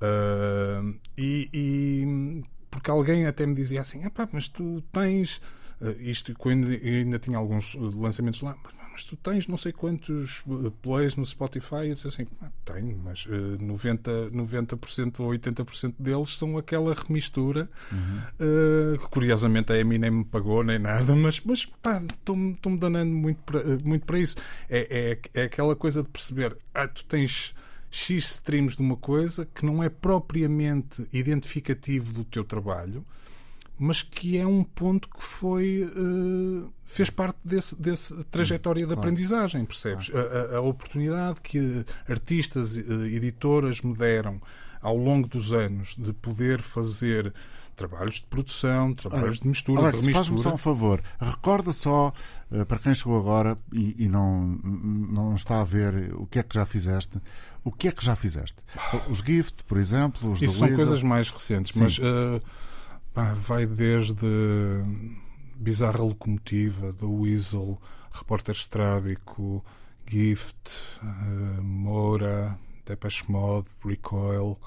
[0.00, 0.82] Ah,
[1.16, 5.40] e, e porque alguém até me dizia assim: "Epá, mas tu tens.
[5.80, 9.72] ah, isto quando ainda tinha alguns uh, lançamentos lá, mas, mas tu tens não sei
[9.72, 11.88] quantos uh, plays no Spotify.
[11.88, 17.68] Eu disse assim: "Ah, tenho, mas uh, 90%, 90% ou 80% deles são aquela remistura.
[18.40, 23.42] Uh, que curiosamente a Amy nem me pagou nem nada, mas, estou-me estou-me danando muito
[23.42, 24.36] para, muito para isso.
[24.66, 27.54] É, é, é aquela coisa de perceber: ah, tu tens.
[27.88, 33.06] X streams de uma coisa que não é propriamente identificativo do teu trabalho,
[33.78, 39.00] mas que é um ponto que foi eh, fez parte desse, desse trajetória de claro.
[39.00, 40.10] aprendizagem, percebes?
[40.14, 42.80] A, a- a oportunidade que artistas, eh,
[43.14, 44.40] editoras me deram
[44.80, 47.32] ao longo dos anos de poder fazer
[47.74, 50.54] trabalhos de produção, trabalhos de mistura, Alex, de faz-me só remistura.
[50.54, 51.02] um favor.
[51.20, 52.10] Recorda só,
[52.50, 56.42] eh, para quem chegou agora e, e não, não está a ver o que é
[56.42, 57.20] que já fizeste,
[57.62, 58.62] o que é que já fizeste?
[59.10, 61.82] Os Gift, por exemplo, os Isso são coisas mais recentes, Sim.
[61.82, 62.40] mas eh,
[63.16, 64.26] pá, vai desde
[65.56, 67.80] Bizarra Locomotiva, The Weasel,
[68.12, 69.64] Repórter Estrábico,
[70.06, 70.70] Gift,
[71.02, 74.58] eh, Moura, Depeche Mode, Recoil,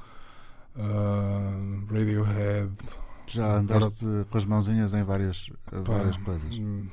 [0.76, 2.72] eh, Radiohead.
[3.28, 6.58] Já andaste com as mãozinhas em várias, pá, várias coisas.
[6.58, 6.88] hum,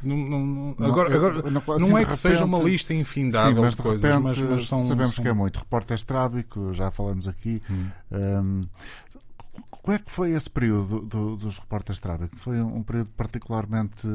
[0.00, 0.46] Não, não-
[0.78, 3.82] não- agora, agora eu não- assim, é que seja uma lista Sim, infindável mas de
[3.82, 5.58] coisas, mas, mas são, sabemos são- que é muito.
[5.58, 7.60] Repórter Estrábico, já falamos aqui.
[7.68, 7.88] Hum.
[8.12, 8.68] Hum,
[9.82, 12.36] como é que foi esse período do- dos repórteres Estrábico?
[12.36, 14.06] Foi um, período particularmente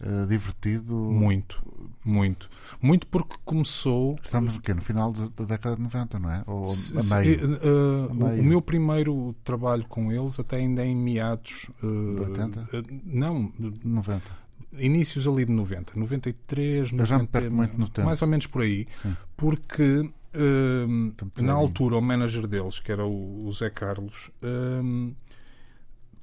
[0.00, 0.94] eh, divertido?
[0.96, 1.62] Muito,
[2.04, 2.50] muito.
[2.80, 4.74] Muito porque começou Estamos no quê?
[4.74, 6.42] No final da década de 90, não é?
[6.46, 7.34] Ou a meio?
[7.34, 8.42] eh, eh, A o- meio.
[8.42, 11.70] O meu primeiro trabalho com eles até ainda é em meados.
[11.82, 12.68] eh, De 80?
[12.72, 13.52] eh, não,
[13.84, 14.42] 90.
[14.78, 15.92] inícios ali de 90.
[15.94, 18.06] 93, Eu já me 90, perco muito no tempo.
[18.06, 18.86] mais ou menos por aí.
[19.02, 19.14] Sim.
[19.36, 25.12] Porque eh, Tempo na altura o manager deles, que era o, o Zé Carlos, eh,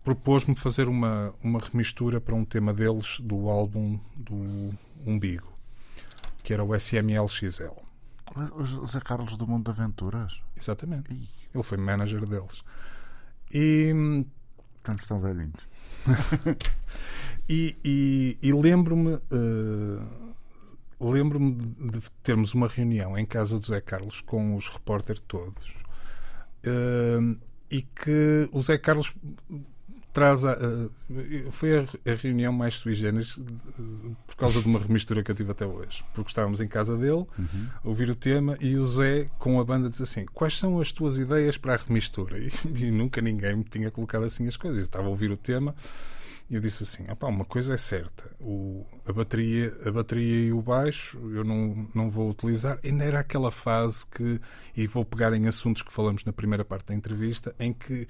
[0.03, 4.73] propôs-me fazer uma, uma remistura para um tema deles do álbum do
[5.05, 5.51] Umbigo,
[6.43, 7.75] que era o SMLXL.
[8.55, 10.39] O José Carlos do Mundo de Aventuras?
[10.55, 11.11] Exatamente.
[11.11, 12.63] Ih, Ele foi manager deles.
[13.51, 14.23] E,
[14.83, 15.67] tantos estão velhinhos.
[17.49, 20.28] e, e- e lembro-me eh,
[20.99, 25.73] lembro-me de termos uma reunião em casa do Zé Carlos com os repórteres todos.
[26.63, 27.35] Eh,
[27.71, 29.13] e que o Zé Carlos
[30.11, 33.39] traz a, a, foi a, a, reunião mais sui generis
[34.25, 36.03] por causa de uma remistura que eu tive até hoje.
[36.13, 37.67] Porque estávamos em casa dele uhum.
[37.83, 40.91] a ouvir o tema e o Zé, com a banda, diz assim: Quais são as
[40.91, 42.39] tuas ideias para a remistura?
[42.39, 44.79] E, e nunca ninguém me tinha colocado assim as coisas.
[44.79, 45.75] Eu estava a ouvir o tema
[46.55, 51.17] eu disse assim: uma coisa é certa, o, a, bateria, a bateria e o baixo
[51.33, 52.79] eu não, não vou utilizar.
[52.83, 54.39] Ainda era aquela fase que,
[54.75, 58.07] e vou pegar em assuntos que falamos na primeira parte da entrevista, em que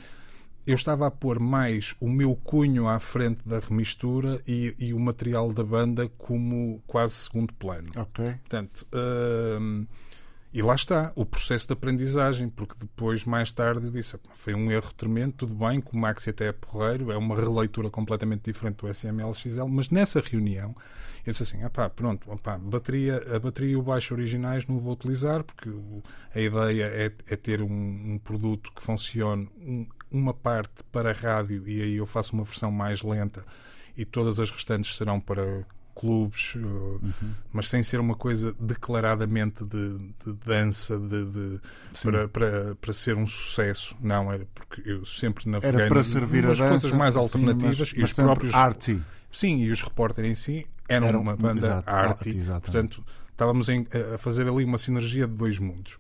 [0.66, 5.00] eu estava a pôr mais o meu cunho à frente da remistura e, e o
[5.00, 7.88] material da banda como quase segundo plano.
[7.98, 8.36] Ok.
[8.42, 8.88] Portanto.
[8.94, 9.88] Uh,
[10.52, 14.72] e lá está, o processo de aprendizagem, porque depois, mais tarde, eu disse: foi um
[14.72, 18.78] erro tremendo, tudo bem, que o Maxi até é porreiro, é uma releitura completamente diferente
[18.78, 20.76] do SML XL, mas nessa reunião
[21.24, 24.80] eu disse assim: ah pá, pronto, opá, bateria, a bateria e o baixo originais não
[24.80, 25.70] vou utilizar, porque
[26.34, 31.68] a ideia é, é ter um, um, produto que funcione um, uma parte para rádio
[31.68, 33.46] e aí eu faço uma versão mais lenta
[33.96, 35.64] e todas as restantes serão para
[36.00, 37.34] clubes, eh, uhum.
[37.52, 41.60] mas sem ser uma coisa declaradamente de, de dança, de, de
[42.02, 43.98] para, para, para ser um sucesso.
[44.00, 48.02] Não, era porque eu sempre naveguei era para servir nas coisas mais alternativas sim, mas,
[48.02, 48.54] e os próprios.
[48.54, 49.02] Arty.
[49.30, 52.34] Sim, e os repórteres em si eram era, uma banda exato, arty.
[52.62, 53.86] Portanto, estávamos em,
[54.16, 55.98] a fazer ali uma sinergia de dois mundos.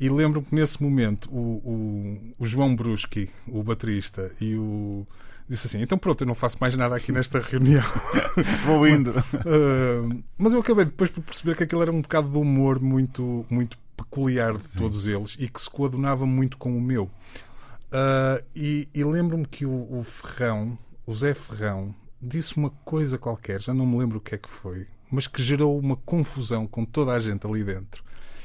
[0.00, 5.06] E lembro-me que nesse momento o, o, o João Bruschi, o baterista, e o
[5.52, 7.84] disse assim: então pronto, eu não faço mais nada aqui nesta reunião.
[8.64, 9.10] Vou indo.
[9.10, 13.44] uh, mas eu acabei depois por perceber que aquilo era um bocado de humor muito,
[13.50, 14.78] muito peculiar de Sim.
[14.78, 17.04] todos eles e que se coadunava muito com o meu.
[17.04, 23.60] Uh, e, e lembro-me que o, o Ferrão, o Zé Ferrão, disse uma coisa qualquer,
[23.60, 26.86] já não me lembro o que é que foi, mas que gerou uma confusão com
[26.86, 28.02] toda a gente ali dentro.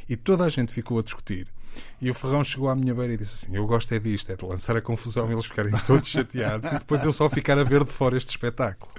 [0.09, 1.47] E toda a gente ficou a discutir.
[2.01, 4.35] E o Ferrão chegou à minha beira e disse assim: Eu gosto é disto, é
[4.35, 7.63] de lançar a confusão e eles ficarem todos chateados e depois eu só ficar a
[7.63, 8.91] ver de fora este espetáculo.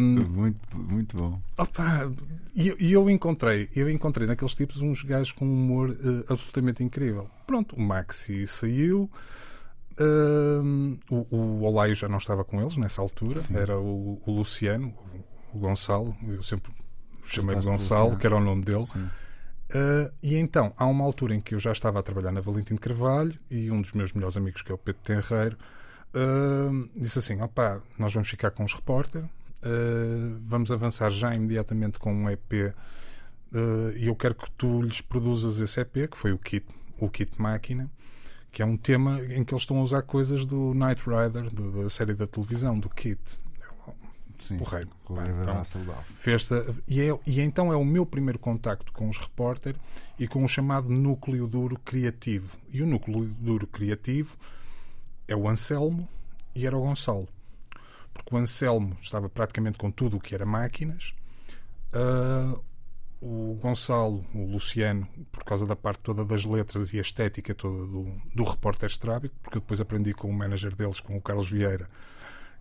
[0.00, 1.40] muito, muito bom.
[1.56, 2.10] Opa,
[2.54, 7.30] e, eu encontrei, eu encontrei naqueles tipos uns gajos com um humor uh, absolutamente incrível.
[7.46, 9.08] Pronto, o Maxi saiu.
[10.00, 13.56] Uh, o, o Olaio já não estava com eles nessa altura, Sim.
[13.56, 14.94] era o, o Luciano,
[15.52, 16.72] o, o, Gonçalo, eu sempre
[17.26, 18.86] chamei de Gonçalo, que era o nome dele.
[18.86, 19.08] Sim.
[19.70, 22.74] Uh, e então, há uma altura em que eu já estava a trabalhar na Valentim
[22.74, 25.58] de Carvalho e um dos meus melhores amigos, que é o Pedro Tenreiro,
[26.14, 31.98] uh, disse assim: opá, nós vamos ficar com os repórter, uh, vamos avançar já imediatamente
[31.98, 32.74] com um EP
[33.96, 36.66] e eu quero que tu lhes produzas esse EP, que foi o Kit,
[36.98, 37.90] o Kit Máquina,
[38.52, 41.84] que é um tema em que eles estão a usar coisas do Knight Rider, do,
[41.84, 43.40] da série da televisão, do Kit.
[44.38, 44.88] Sim, porreiro.
[45.10, 45.62] então,
[46.04, 46.48] fez
[46.86, 49.74] e, é, e então é o meu primeiro contacto com os repórter
[50.18, 52.56] e com o chamado núcleo duro criativo.
[52.70, 54.36] E o núcleo duro criativo
[55.26, 56.08] é o Anselmo
[56.54, 57.28] e era o Gonçalo.
[58.14, 61.12] Porque o Anselmo estava praticamente com tudo o que era máquinas.
[61.92, 62.62] Uh,
[63.20, 67.86] o Gonçalo, o Luciano, por causa da parte toda das letras e a estética toda
[67.86, 71.50] do, do repórter estrábico, porque eu depois aprendi com o manager deles, com o Carlos
[71.50, 71.88] Vieira,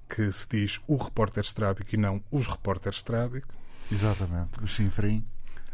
[0.10, 3.48] que se diz o repórter estrábico e não os repórteres estrábico.
[3.92, 5.26] Exatamente, o chinfrim.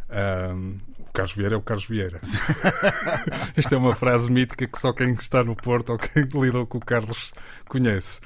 [0.09, 2.19] Um, o Carlos Vieira é o Carlos Vieira.
[3.57, 6.77] Esta é uma frase mítica que só quem está no Porto ou quem lidou com
[6.77, 7.33] o Carlos
[7.67, 8.21] conhece.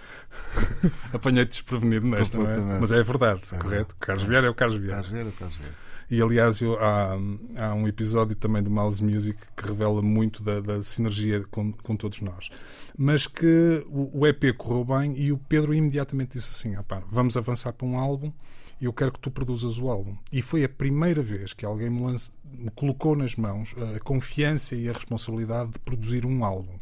[1.14, 2.80] Apanhei-te desprevenido nesta, não é?
[2.80, 3.96] Mas é verdade, é correto?
[3.96, 4.96] O Carlos Vieira é o Carlos Vieira.
[4.96, 5.87] Carlos Vieira é o Carlos Vieira.
[6.10, 7.18] E aliás, eu, há,
[7.58, 11.98] há, um episódio também do Mouse Music que revela muito da, da sinergia com, com,
[11.98, 12.50] todos nós.
[12.98, 17.74] Mas que o, o, EP correu bem e o Pedro imediatamente disse assim: vamos avançar
[17.74, 18.32] para um álbum
[18.80, 20.16] e eu quero que tu produzas o álbum.
[20.32, 24.76] E foi a primeira vez que alguém me, lance, me colocou nas mãos a confiança
[24.76, 26.80] e a responsabilidade de produzir um álbum.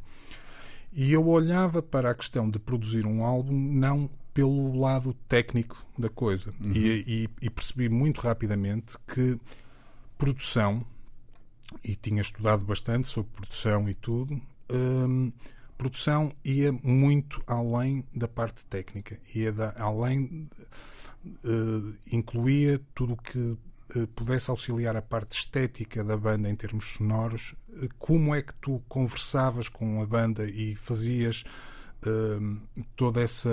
[0.93, 6.09] E eu olhava para a questão de produzir um álbum não pelo lado técnico da
[6.09, 6.53] coisa.
[6.59, 6.71] Uhum.
[6.73, 9.39] E, e, e, percebi muito rapidamente que
[10.17, 10.85] produção,
[11.81, 15.31] e tinha estudado bastante sobre produção e tudo, hum,
[15.77, 20.49] produção ia muito além da parte técnica, ia da, além,
[21.25, 26.93] uh, incluía tudo o que uh, pudesse auxiliar a parte estética da banda em termos
[26.93, 31.45] sonoros, uh, como é que tu conversavas com a banda e fazias
[32.95, 33.49] toda essa,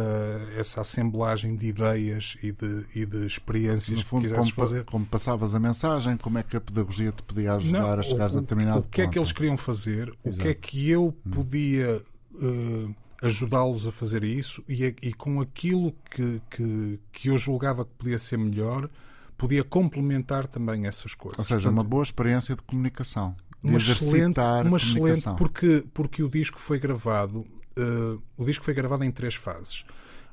[0.56, 4.84] essa assemblagem de ideias e de, e de experiências no fundo, que quisesses como, fazer.
[4.84, 8.26] Como passavas a mensagem, como é que a pedagogia te podia ajudar Não, a chegar
[8.26, 8.86] a determinado ponto?
[8.86, 10.40] O que é que eles queriam fazer, Exato.
[10.40, 11.30] o que é que eu hum.
[11.30, 12.02] podia
[12.34, 17.92] uh, ajudá-los a fazer isso e, e com aquilo que, que, que eu julgava que
[17.98, 18.88] podia ser melhor,
[19.36, 21.38] podia complementar também essas coisas.
[21.38, 26.28] Ou seja, Portanto, uma boa experiência de comunicação uma excelente, uma excelente porque, porque o
[26.28, 27.46] disco foi gravado,
[27.78, 29.84] uh, o disco foi gravado em três fases.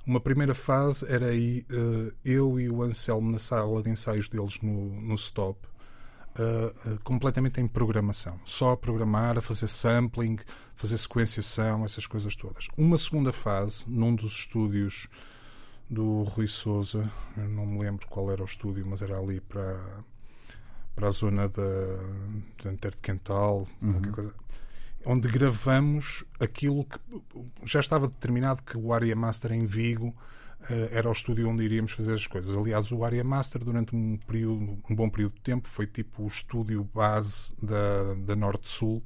[0.05, 4.59] Uma primeira fase era aí uh, eu e o Anselmo na sala de ensaios deles
[4.61, 5.59] no, no Stop,
[6.39, 8.39] uh, completamente em programação.
[8.45, 10.37] Só a programar, a fazer sampling,
[10.75, 12.67] fazer sequenciação, essas coisas todas.
[12.77, 15.07] Uma segunda fase, num dos estúdios
[15.89, 20.03] do Rui Souza, não me lembro qual era o estúdio, mas era ali para,
[20.95, 21.61] para a zona da,
[22.63, 24.11] da de Quental, uhum.
[24.11, 24.33] coisa,
[25.05, 26.99] onde gravamos aquilo que
[27.65, 31.91] já estava determinado que o Aria Master em Vigo uh, era o estúdio onde iríamos
[31.91, 32.55] fazer as coisas.
[32.55, 36.27] Aliás, o Aria Master durante um período, um bom período de tempo, foi tipo o
[36.27, 39.03] estúdio base da, da Norte-Sul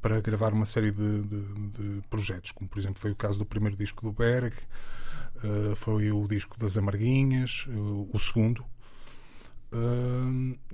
[0.00, 3.44] para gravar uma série de, de, de, projetos, como por exemplo foi o caso do
[3.44, 4.54] primeiro disco do Berg,
[5.36, 8.64] Uh, foi o disco das Amarguinhas, uh, o segundo.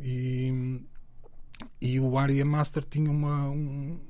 [0.03, 0.81] E,
[1.81, 4.01] e o Aria Master tinha uma, um,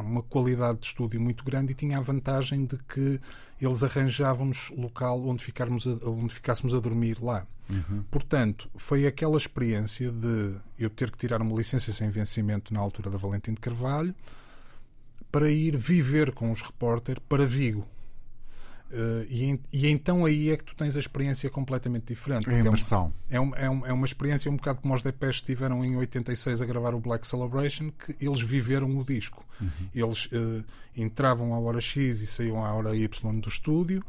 [0.00, 3.20] uma qualidade de estúdio muito grande e tinha a vantagem de que
[3.60, 7.46] eles arranjavam-nos local onde, ficarmos a, onde ficássemos a dormir lá.
[7.68, 8.04] Uhum.
[8.10, 13.10] Portanto, foi aquela experiência de eu ter que tirar uma licença sem vencimento na altura
[13.10, 14.14] da Valentim de Carvalho
[15.32, 17.86] para ir viver com os repórteres para Vigo.
[18.90, 22.48] Uh, e, e, então aí é que tu tens a experiência completamente diferente.
[22.48, 23.12] É imersão.
[23.28, 26.62] É uma, é, uma, é uma experiência um bocado como os Depeche estiveram em 86
[26.62, 29.44] a gravar o Black Celebration, que eles viveram o disco.
[29.60, 29.68] Uhum.
[29.94, 30.64] Eles uh,
[30.96, 34.04] entravam à hora X e saíam à hora Y do estúdio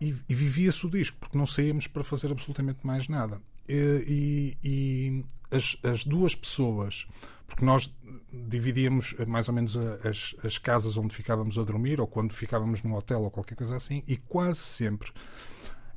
[0.00, 3.36] e, e vivia-se o disco, porque não saíamos para fazer absolutamente mais nada.
[3.36, 7.06] Uh, e, e as, as duas pessoas
[7.46, 7.92] porque nós
[8.32, 12.94] dividíamos mais ou menos as, as casas onde ficávamos a dormir, ou quando ficávamos num
[12.94, 15.12] hotel ou qualquer coisa assim, e quase sempre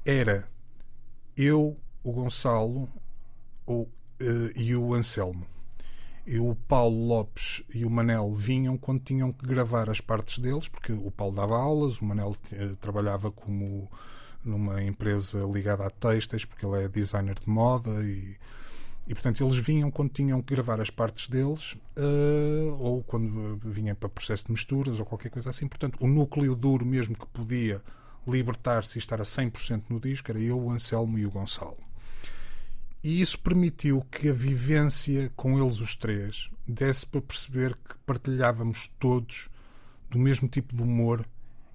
[0.05, 0.47] era
[1.35, 2.89] eu, o Gonçalo
[3.65, 5.45] ou, uh, e o Anselmo.
[6.25, 10.67] E o Paulo Lopes e o Manel vinham quando tinham que gravar as partes deles,
[10.67, 12.35] porque o Paulo dava aulas, o Manel
[12.81, 13.89] trabalhava como
[14.43, 18.35] numa empresa ligada a textos, porque ele é designer de moda e
[19.07, 23.95] e, portanto, eles vinham quando tinham que gravar as partes deles uh, ou quando vinham
[23.95, 25.65] para processo de misturas ou qualquer coisa assim.
[25.65, 27.81] Portanto, o núcleo duro mesmo que podia
[28.27, 31.77] libertar-se e estar a 100% no disco era eu, o Anselmo e o Gonçalo.
[33.01, 38.89] E isso permitiu que a vivência com eles os três desse para perceber que partilhávamos
[38.99, 39.47] todos
[40.09, 41.25] do mesmo tipo de humor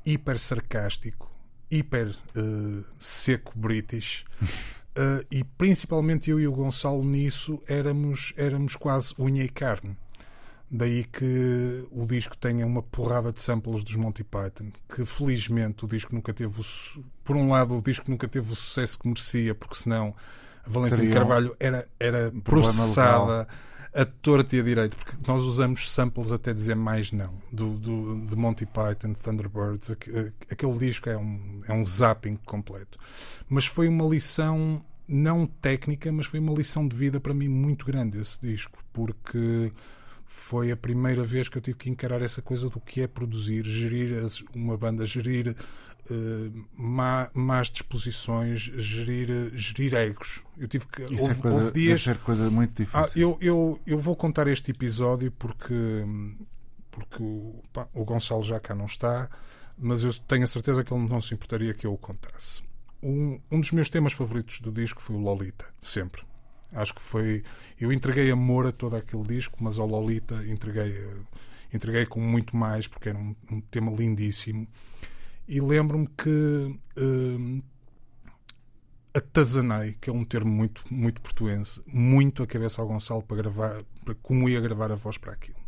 [0.05, 1.31] hiper sarcástico,
[1.71, 4.27] hiper uh, seco british
[4.97, 9.97] Uh, e principalmente eu e o Gonçalo nisso éramos, éramos quase unha e carne.
[10.71, 15.89] Daí que o disco tenha uma porrada de samples dos Monty Python, que felizmente o
[15.89, 16.65] disco nunca teve o,
[17.23, 20.15] por um lado o disco nunca teve o sucesso que merecia, porque senão
[20.65, 23.47] a Valentim Carvalho era, era processada
[23.95, 28.27] a torta e a direito, porque nós usamos samples até dizer mais não, do, do,
[28.27, 32.99] de Monty Python, Thunderbirds, aquele disco é um, é um zapping completo.
[33.49, 37.85] Mas foi uma lição não técnica, mas foi uma lição de vida para mim muito
[37.85, 39.73] grande esse disco, porque
[40.43, 43.65] foi a primeira vez que eu tive que encarar essa coisa do que é produzir,
[43.65, 45.57] gerir uma banda, gerir
[46.11, 50.43] uh, má, más disposições, gerir, gerir egos.
[50.59, 51.05] Eu tive que.
[51.05, 53.01] Isso houve, é coisa, houve dias, deve ser coisa muito difícil.
[53.01, 56.05] Ah, eu, eu, eu vou contar este episódio porque,
[56.91, 57.25] porque
[57.73, 59.31] pá, o Gonçalo já cá não está,
[59.79, 62.63] mas eu tenho a certeza que ele não se importaria que eu o contasse.
[63.03, 66.23] Um, um dos meus temas favoritos do disco foi o Lolita, sempre.
[66.73, 67.43] Acho que foi.
[67.79, 70.95] Eu entreguei amor a todo aquele disco, mas ao Lolita entreguei,
[71.73, 74.67] entreguei com muito mais, porque era um, um tema lindíssimo.
[75.47, 76.31] E lembro-me que
[76.99, 77.63] uh,
[79.15, 83.85] atazanei, que é um termo muito, muito portuense, muito a cabeça ao Gonçalo para gravar,
[84.05, 85.59] para como ia gravar a voz para aquilo.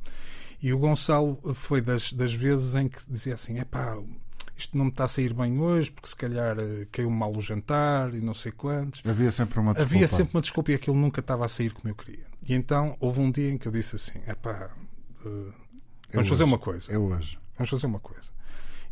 [0.62, 3.98] E o Gonçalo foi das, das vezes em que dizia assim: é pá,
[4.56, 7.40] isto não me está a sair bem hoje, porque se calhar uh, caiu mal o
[7.40, 9.02] jantar e não sei quantos.
[9.04, 9.94] Havia sempre uma desculpa.
[9.94, 12.24] Havia sempre uma desculpa e aquilo nunca estava a sair como eu queria.
[12.46, 14.70] E então houve um dia em que eu disse assim: é pá,
[15.24, 15.52] uh,
[16.12, 16.92] vamos fazer uma coisa.
[16.92, 17.38] É hoje.
[17.56, 18.30] Vamos fazer uma coisa.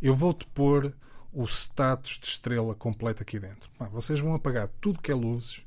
[0.01, 0.93] Eu vou-te pôr
[1.31, 3.69] o status de estrela completo aqui dentro.
[3.77, 5.63] Pá, vocês vão apagar tudo que é luzes.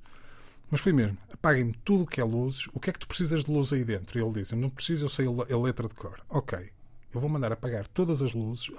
[0.70, 2.68] Mas foi mesmo, apaguem-me tudo o que é luzes.
[2.74, 4.18] O que é que tu precisas de luz aí dentro?
[4.18, 6.20] E ele disse: Não preciso, eu sei a letra de cor.
[6.28, 6.70] Ok,
[7.16, 8.70] eu vou mandar apagar todas as luzes.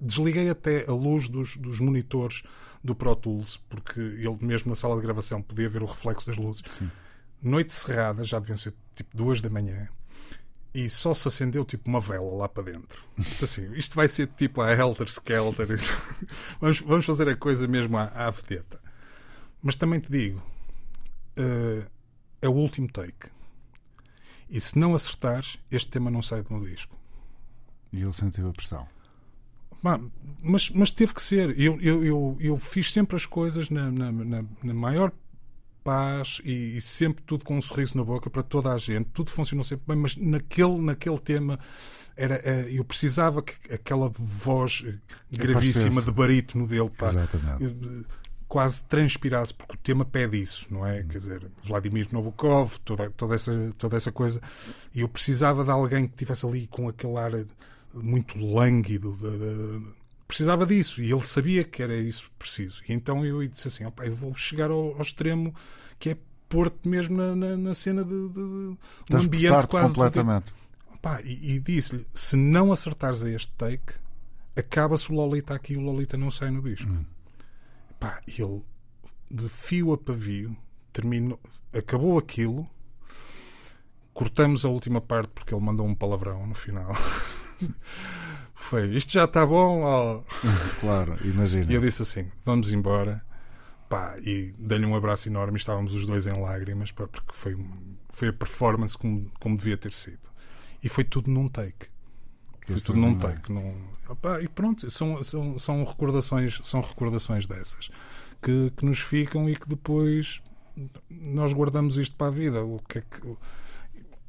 [0.00, 2.42] Desliguei até a luz dos, dos monitores
[2.82, 6.36] do Pro Tools, porque ele mesmo na sala de gravação podia ver o reflexo das
[6.36, 6.62] luzes.
[6.70, 6.90] Sim.
[7.40, 9.88] Noite cerrada, já deviam ser tipo duas da manhã,
[10.74, 13.02] e só se acendeu tipo uma vela lá para dentro.
[13.18, 15.66] Isto, assim, isto vai ser tipo a Helter Skelter.
[16.60, 18.80] vamos, vamos fazer a coisa mesmo à, à vedeta.
[19.62, 20.42] Mas também te digo,
[21.38, 21.86] uh,
[22.40, 23.30] é o último take.
[24.48, 26.98] E se não acertares, este tema não sai do disco.
[27.92, 28.86] E ele sentiu a pressão.
[30.42, 31.58] Mas, mas teve que ser.
[31.58, 35.12] Eu, eu, eu, eu fiz sempre as coisas na, na, na, na maior
[35.82, 39.08] paz e, e, sempre tudo com um sorriso na boca para toda a gente.
[39.12, 41.58] Tudo funcionou sempre bem, mas naquele, naquele tema
[42.16, 44.84] era, eh, eu precisava que aquela voz
[45.30, 47.64] gravíssima de barítono dele pá, Exatamente.
[47.64, 48.04] Eh,
[48.46, 51.00] quase transpirasse, porque o tema pede isso, não é?
[51.00, 51.08] Hum.
[51.08, 54.40] Quer dizer, Vladimir Nabokov, toda, toda, essa, toda essa coisa.
[54.94, 57.32] E eu precisava de alguém que estivesse ali com aquele ar
[57.94, 59.12] muito lânguido.
[59.12, 59.86] De, de,
[60.26, 62.82] precisava disso e ele sabia que era isso preciso.
[62.88, 65.54] E então eu disse assim: opa, eu vou chegar ao, ao extremo
[65.98, 66.16] que é
[66.48, 69.94] pôr-te mesmo na, na, na, cena de, de, de um ambiente quase.
[69.94, 70.54] completamente.
[71.00, 73.94] Pá, e, e disse-lhe: se não acertares a este take,
[74.56, 76.90] acaba-se o Lolita aqui e o Lolita não sai no disco.
[76.90, 77.04] Hum.
[78.00, 78.62] Pá, ele,
[79.30, 80.56] de fio a pavio,
[80.92, 81.38] terminou,
[81.72, 82.68] acabou aquilo.
[84.14, 86.92] Cortamos a última parte porque ele mandou um palavrão no final.
[88.54, 89.82] Foi, isto já está bom?
[89.82, 90.24] Oh.
[90.80, 91.70] Claro, imagina.
[91.70, 93.24] E eu disse assim: vamos embora.
[93.88, 95.58] Pá, e dei-lhe um abraço enorme.
[95.58, 97.58] Estávamos os dois em lágrimas, pá, porque foi,
[98.10, 100.32] foi a performance como, como devia ter sido
[100.82, 101.86] e foi tudo num take.
[102.66, 103.52] Foi tudo num take.
[103.52, 103.74] Num...
[104.08, 107.90] Opa, e pronto, são, são, são, recordações, são recordações dessas
[108.42, 110.42] que, que nos ficam e que depois
[111.08, 112.64] nós guardamos isto para a vida.
[112.64, 113.36] O que é que...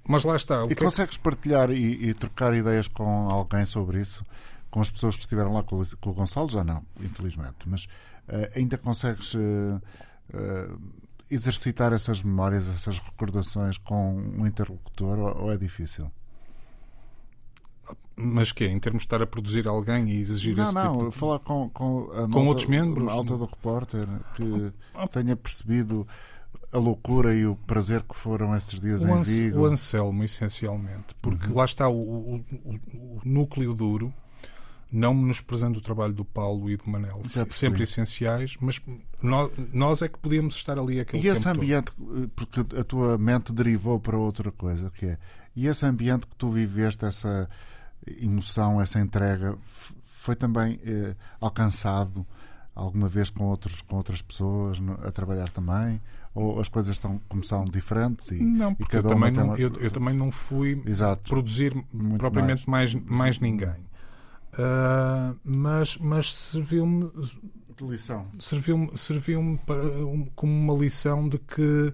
[0.07, 0.65] Mas lá está.
[0.67, 1.23] e é consegues que...
[1.23, 4.25] partilhar e, e, trocar ideias com alguém sobre isso?
[4.69, 6.49] Com as pessoas que estiveram lá com, com o Gonçalo?
[6.49, 7.67] Já não, infelizmente.
[7.67, 9.33] Mas uh, ainda consegues.
[9.33, 9.81] Uh,
[10.33, 16.11] uh, exercitar essas memórias, essas recordações com um interlocutor ou, ou é difícil?
[18.15, 21.03] Mas que Em termos de estar a produzir alguém e exigir não, esse não, tipo
[21.05, 23.09] Não, falar com, com, com malta, outros membros.
[23.09, 25.07] A alta do repórter que ah, ah.
[25.07, 26.07] tenha percebido
[26.73, 29.59] a loucura e o prazer que foram esses dias o em Vigo.
[29.59, 31.55] O Anselmo, essencialmente, porque uhum.
[31.55, 34.11] lá está o, o, o, núcleo duro,
[34.91, 37.21] não menosprezando o trabalho do Paulo e do Manel,
[37.51, 38.81] sempre essenciais, mas
[39.21, 42.29] nós, nós, é que podíamos estar ali aquele E esse ambiente, todo.
[42.35, 45.17] porque a tua mente derivou para outra coisa, que é,
[45.55, 47.47] e esse ambiente que tu viveste, essa
[48.19, 49.57] emoção, essa entrega,
[50.01, 52.25] foi também eh, alcançado
[52.75, 56.01] alguma vez com, outros, com outras pessoas a trabalhar também?
[56.35, 58.31] Ou as coisas são, como são diferentes?
[58.31, 59.55] E, não, porque e eu, também não, uma...
[59.55, 61.29] eu, eu, também não fui Exato.
[61.29, 61.73] produzir
[62.17, 63.85] propriamente mais, mais, mais ninguém.
[64.53, 67.11] Uh, mas mas serviu-me
[67.75, 68.27] de lição.
[68.39, 69.57] Serviu-me serviu um,
[70.35, 71.93] como uma lição de que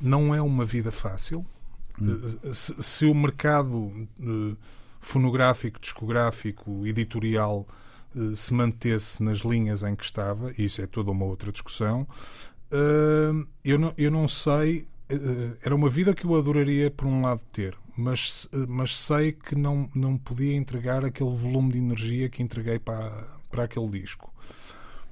[0.00, 1.44] não é uma vida fácil.
[2.00, 2.38] Hum.
[2.42, 4.56] Uh, se, se, o mercado uh,
[5.00, 7.66] fonográfico, discográfico, editorial
[8.14, 12.06] uh, se mantesse nas linhas em que estava, isso é toda uma outra discussão,
[12.72, 14.86] uh, eu, não, eu não sei.
[15.10, 19.54] Uh, era uma vida que eu adoraria, por um lado, ter, mas, mas sei que
[19.54, 23.10] não, não podia entregar aquele volume de energia que entreguei para,
[23.50, 24.34] para aquele disco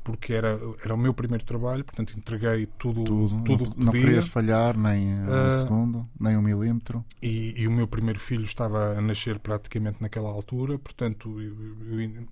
[0.03, 4.29] porque era, era o meu primeiro trabalho, portanto entreguei tudo, tudo, tudo não, não querias
[4.29, 7.05] falhar nem um uh, segundo, nem um milímetro.
[7.23, 11.57] E, e, o meu primeiro filho estava a nascer praticamente naquela altura, portanto eu,
[12.01, 12.27] eu,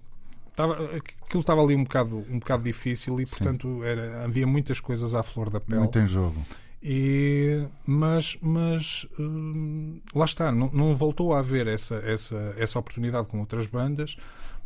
[0.61, 5.15] estava, aquilo estava ali um bocado, um bocado difícil e portanto era, havia muitas coisas
[5.15, 5.81] à flor da pele.
[5.81, 6.37] Muito em jogo.
[6.83, 13.29] E, mas mas hum, lá está, não, não voltou a haver essa, essa, essa oportunidade
[13.29, 14.17] com outras bandas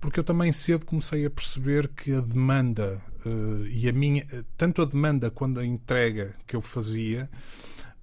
[0.05, 4.23] porque eu também cedo comecei a perceber que a demanda uh, e a minha,
[4.55, 7.29] tanto a demanda quanto a entrega que eu fazia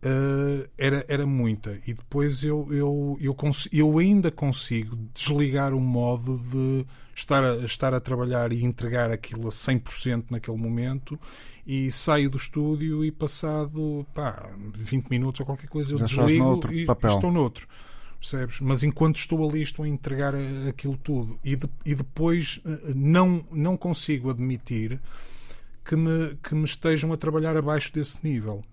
[0.04, 1.78] uh, era, era muita.
[1.86, 3.36] E depois eu, eu, eu,
[3.72, 6.86] eu ainda consigo desligar o modo de
[7.16, 11.20] estar a, estar a trabalhar e entregar aquilo a 100% naquele momento
[11.66, 16.60] e saio do estúdio e passado pá, 20 minutos ou qualquer coisa eu Já desligo
[16.72, 17.68] e, e estou noutro
[18.22, 18.62] percebes?
[18.62, 20.34] Mas enquanto estou ali, estou a entregar
[20.70, 25.02] aquilo tudo e, de, e depois eh, não, não consigo admitir
[25.84, 28.64] que me, que me estejam a trabalhar abaixo desse nível.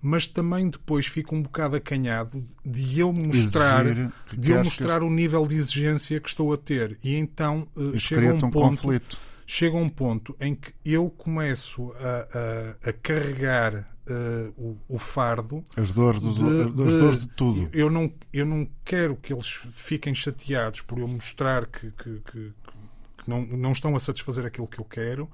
[0.00, 3.84] Mas também depois fico um bocado acanhado de eu mostrar,
[4.32, 5.06] de eu mostrar que...
[5.06, 6.98] o nível de exigência que estou a ter.
[7.02, 8.52] E então uh, chega um, um ponto.
[8.52, 14.98] Conflito chega um ponto em que eu começo a, a, a carregar uh, o, o,
[14.98, 15.64] fardo.
[15.76, 17.68] As dores, dos, de, as dores de tudo.
[17.72, 22.52] Eu não, eu não quero que eles fiquem chateados por eu mostrar que, que, que,
[22.52, 25.30] que não, não estão a satisfazer aquilo que eu quero,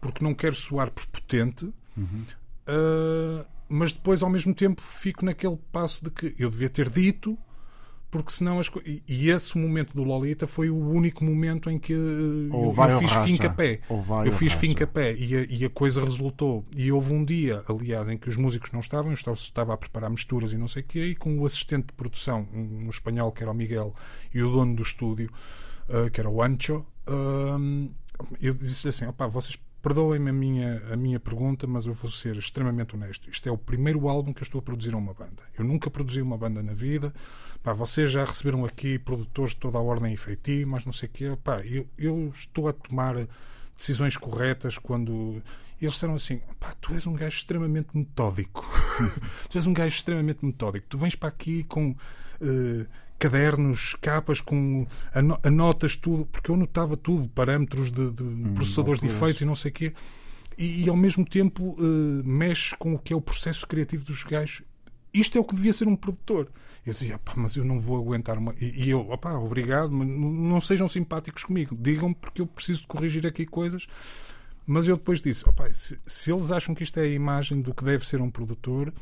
[0.00, 1.72] porque não quero soar prepotente.
[1.96, 2.24] Uhum.
[2.68, 7.38] Uh, mas depois, ao mesmo tempo, fico naquele passo de que eu devia ter dito
[8.10, 11.92] porque senão as co- e, esse momento do Lolita foi o único momento em que
[11.92, 11.96] eh,
[12.52, 13.26] Ou eu, fiz racha.
[13.26, 13.80] fim pé.
[13.88, 14.60] Ou vai Eu fiz racha.
[14.60, 16.64] fim pé e a, e a coisa resultou.
[16.76, 19.76] E houve um dia, aliás, em que os músicos não estavam, eu estava, estava a
[19.76, 22.88] preparar misturas e não sei o quê, e com o assistente de produção, um, um
[22.88, 23.92] espanhol que era o Miguel,
[24.32, 25.28] e o dono do estúdio,
[25.88, 27.90] eh, que era o Ancho, eh,
[28.40, 32.36] eu disse assim: opá, vocês perdoem-me a minha, a minha pergunta, mas eu vou ser
[32.36, 33.28] extremamente honesto.
[33.28, 35.42] Isto é o primeiro álbum que eu estou a produzir a uma banda.
[35.58, 37.12] Eu nunca produzi uma banda na vida.
[37.62, 41.06] Pá, vocês já receberam aqui produtores de toda a ordem e feitio, mas não sei
[41.06, 41.38] o quê.
[41.44, 43.28] Pá, eu, eu estou a tomar
[43.76, 45.42] decisões corretas quando.
[45.78, 48.66] E eles disseram assim: pá, tu és um gajo extremamente metódico.
[49.50, 50.86] tu és um gajo extremamente metódico.
[50.88, 51.94] Tu vens para aqui com.
[52.40, 52.86] eh,
[53.28, 59.06] cadernos, capas com ano- anotas tudo, porque eu anotava tudo, parâmetros de, de processadores de
[59.06, 59.94] efeitos e não sei o quê,
[60.58, 64.22] e, e ao mesmo tempo eh, mexe com o que é o processo criativo dos
[64.24, 64.62] gajos.
[65.12, 66.48] Isto é o que devia ser um produtor.
[66.84, 68.54] Eu dizia, "Pá, mas eu não vou aguentar uma.
[68.60, 72.86] E, e eu, opá, obrigado, mas não sejam simpáticos comigo, digam-me porque eu preciso de
[72.86, 73.86] corrigir aqui coisas.
[74.66, 77.72] Mas eu depois disse, opá, se, se eles acham que isto é a imagem do
[77.74, 78.92] que deve ser um produtor,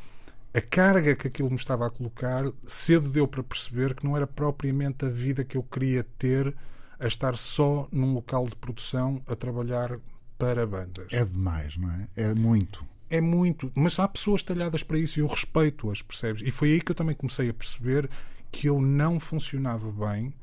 [0.53, 4.27] a carga que aquilo me estava a colocar, cedo deu para perceber que não era
[4.27, 6.55] propriamente a vida que eu queria ter
[6.99, 9.99] a estar só num local de produção a trabalhar
[10.37, 11.07] para bandas.
[11.11, 12.07] É demais, não é?
[12.15, 12.85] É muito.
[13.09, 16.41] É muito, mas há pessoas talhadas para isso e eu respeito-as, percebes?
[16.41, 18.09] E foi aí que eu também comecei a perceber
[18.51, 20.33] que eu não funcionava bem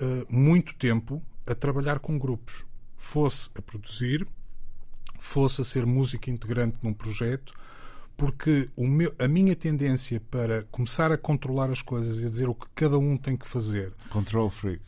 [0.00, 2.64] eh, muito tempo a trabalhar com grupos.
[2.96, 4.26] Fosse a produzir,
[5.18, 7.52] fosse a ser músico integrante num projeto,
[8.20, 12.54] porque meu, a minha tendência para começar a controlar as coisas e a dizer o
[12.54, 14.82] que cada um tem que fazer Control freak.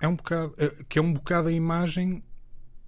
[0.00, 2.22] é um bocado, é- que é um bocado a imagem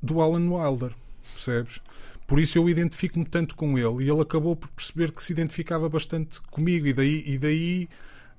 [0.02, 0.94] do Alan Wilder,
[1.34, 1.80] percebes?
[2.26, 5.86] Por isso eu identifico-me tanto com ele e ele acabou por perceber que se identificava
[5.86, 7.88] bastante comigo e daí, e daí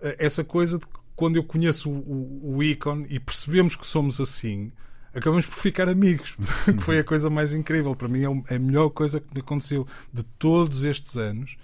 [0.02, 3.86] eh, essa coisa de que quando eu conheço o, o, o Icon e percebemos que
[3.86, 4.72] somos assim,
[5.14, 6.36] acabamos por ficar amigos,
[6.66, 7.96] que foi a coisa mais incrível.
[7.96, 11.56] Para mim é é a melhor coisa que me aconteceu de todos estes anos.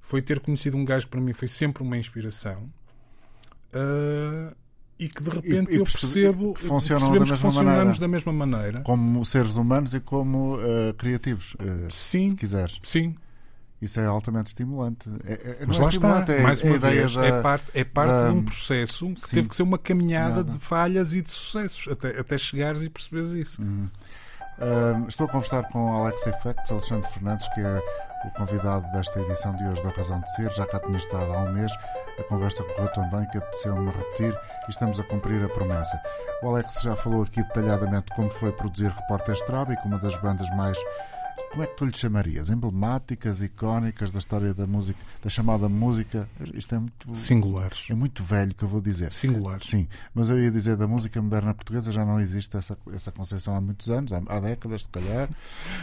[0.00, 2.68] Foi ter conhecido um gajo que para mim foi sempre uma inspiração.
[3.72, 4.54] Ah,
[4.98, 7.76] e que de repente e eu percebe- percebo que funcionam percebemos da que mesma funcionamos
[7.78, 8.00] maneira.
[8.00, 8.80] da mesma maneira.
[8.82, 12.28] Como seres humanos e como eh, criativos, eh, Sim.
[12.28, 12.78] se quiseres.
[12.84, 13.16] Sim,
[13.82, 15.10] Isso é altamente estimulante.
[15.26, 16.32] É, é, mas é lá está.
[16.32, 18.44] é, Mais é a uma ideia vez, já- é parte, é parte da- de um
[18.44, 19.34] processo que Sim.
[19.36, 20.50] teve que ser uma caminhada Nada.
[20.52, 23.60] de falhas e de sucessos até, até chegares e perceberes isso.
[23.60, 23.88] Uhum.
[25.08, 27.82] Estou a conversar com Alex Effects, Alexandre Fernandes, que é
[28.24, 30.52] o convidado desta edição de hoje da Razão de Ser.
[30.52, 31.72] Já cá tinha estado há um mês,
[32.18, 36.00] a conversa correu tão bem que apeteceu-me repetir e estamos a cumprir a promessa.
[36.42, 40.78] O Alex já falou aqui detalhadamente como foi produzir Repórter Strábico, uma das bandas mais.
[41.52, 42.48] Como é que tu lhe chamarias?
[42.48, 46.26] Emblemáticas, icónicas da história da música, da chamada música.
[46.54, 47.86] Isto é muito, Singulares.
[47.90, 49.12] é muito velho que eu vou dizer.
[49.12, 49.66] Singulares.
[49.68, 53.54] Sim, mas eu ia dizer da música moderna portuguesa já não existe essa, essa concepção
[53.54, 55.28] há muitos anos, há, há décadas se calhar.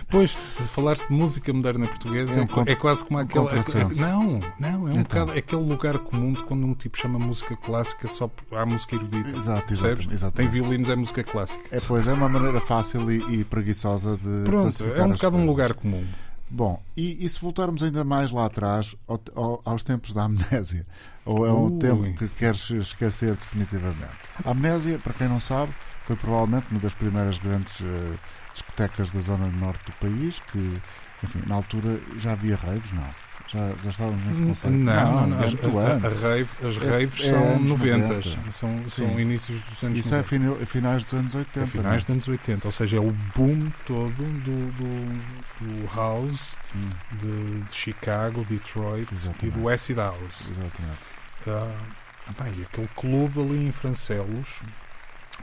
[0.09, 3.39] Pois, falar-se de música moderna portuguesa É um é, contra- é quase como aquele.
[3.43, 4.01] contrassenso.
[4.01, 5.03] não, não, é um Então.
[5.03, 8.95] bocado aquele lugar comum de quando um tipo chama música clássica só por, há música
[8.95, 9.37] erudita.
[9.37, 10.31] Exato, exatamente.
[10.33, 11.63] Tem violinos, é música clássica.
[11.69, 15.45] É, pois, é uma maneira fácil e, e preguiçosa de Pronto, é um bocado um
[15.45, 15.58] coisas.
[15.61, 16.05] Lugar comum.
[16.51, 20.85] Bom, e, e se voltarmos ainda mais lá atrás, ao- ao- aos tempos da amnésia?
[21.25, 21.79] Ou é um Ui.
[21.79, 24.17] tempo que queres esquecer definitivamente?
[24.43, 28.15] A amnésia, para quem não sabe, foi provavelmente uma das primeiras grandes eh,
[28.51, 30.81] discotecas da zona norte do país, que,
[31.23, 33.07] enfim, na altura já havia raves, não?
[33.51, 34.77] Já, já estávamos nesse conceito?
[34.77, 35.41] Não, não, não.
[35.41, 38.51] é As, muito a- a- rave- as É- raves é são anos 90, 90.
[38.51, 38.85] São, Sim.
[38.85, 40.29] são inícios dos anos Isso é 90.
[40.29, 41.59] fini- finais dos anos 80.
[41.61, 45.95] É finais não dos anos 80, ou seja, é o boom todo do, do, do
[45.95, 49.47] house Hum, de, de Chicago, Detroit Exatamente.
[49.47, 50.41] e do Acid House.
[50.51, 50.99] exatamente.
[51.47, 54.61] Ah, bem, e aquele clube ali em Francelos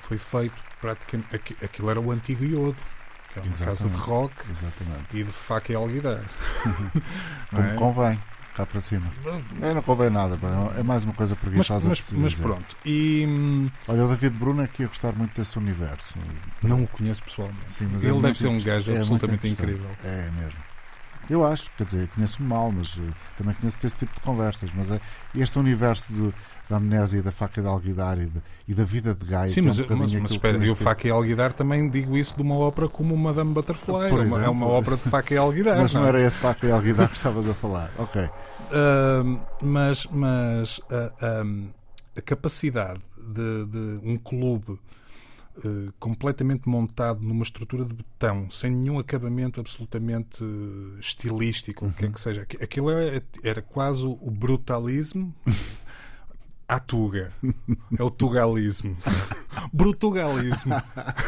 [0.03, 1.35] foi feito praticamente.
[1.35, 2.77] aqui- Aquilo era o antigo Iodo,
[3.41, 5.17] que era uma casa de rock Exatamente.
[5.17, 6.23] e de faca e alguidar.
[7.51, 7.75] Como Não é?
[7.77, 8.21] convém,
[8.55, 9.07] cá para cima.
[9.63, 10.39] É, não convém nada,
[10.79, 12.43] é mais uma coisa Mas, preguiçosa mas, de mas dizer.
[12.43, 16.19] pronto, e hum, Olha, o David Bruno é que ia gostar muito desse universo.
[16.63, 17.71] não o conheço pessoalmente.
[17.71, 19.91] Sim, mas é Ele muito deve ser um gajo É absolutamente incrível.
[20.03, 20.61] É mesmo.
[21.29, 24.71] Eu acho, quer dizer, conheço-me mal, mas eh, também conheço esse tipo de conversas.
[24.73, 25.01] Mas é
[25.35, 26.33] este universo do-
[26.69, 29.49] da amnésia, da faca de alguidar e, de- e da vida de Gaia.
[29.49, 32.35] Sim, que é um mas, mas, mas espera, eu Faca e Alguidar também digo isso
[32.37, 34.11] de uma ópera como Madame Butterfly.
[34.11, 34.69] Por é, uma, é uma exemplo.
[34.69, 35.77] ópera de Faca e Alguidar.
[35.79, 36.11] Mas não não é?
[36.11, 37.91] era esse faca e alguidar que estavas a falar.
[37.99, 38.29] Ok.
[38.73, 41.69] Ahm, mas mas ah, ahm,
[42.17, 44.79] a capacidade de, de um clube
[45.65, 52.07] eh, completamente montado numa estrutura de betão, sem nenhum acabamento absolutamente eh, estilístico, o que
[52.07, 55.33] é que seja, Aqu- aquilo é- era quase o brutalismo.
[56.69, 57.31] à Tuga.
[57.99, 58.97] É o Tugalismo.
[59.73, 60.75] Brutugalismo.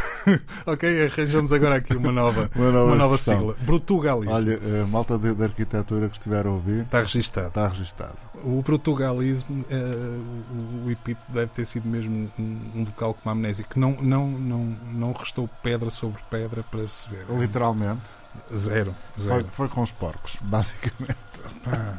[0.66, 3.55] ok, arranjamos agora aqui uma nova, Uma nova uma nova sigla.
[3.61, 4.34] Brutugalismo.
[4.34, 7.49] Olha, a malta de, de arquitetura que estiver a ouvir, Está registado.
[7.49, 8.16] está registado.
[8.45, 12.43] O Brutugalismo, eh, o, o epíteto deve ter sido mesmo um,
[12.76, 16.86] um local como a amnésia, que não, não, não, não restou pedra sobre pedra para
[16.89, 17.24] se ver.
[17.36, 18.11] Literalmente,
[18.55, 18.95] Zero.
[19.16, 19.47] foi, Zero.
[19.51, 21.16] foi com os porcos, basicamente.
[21.64, 21.97] Pá,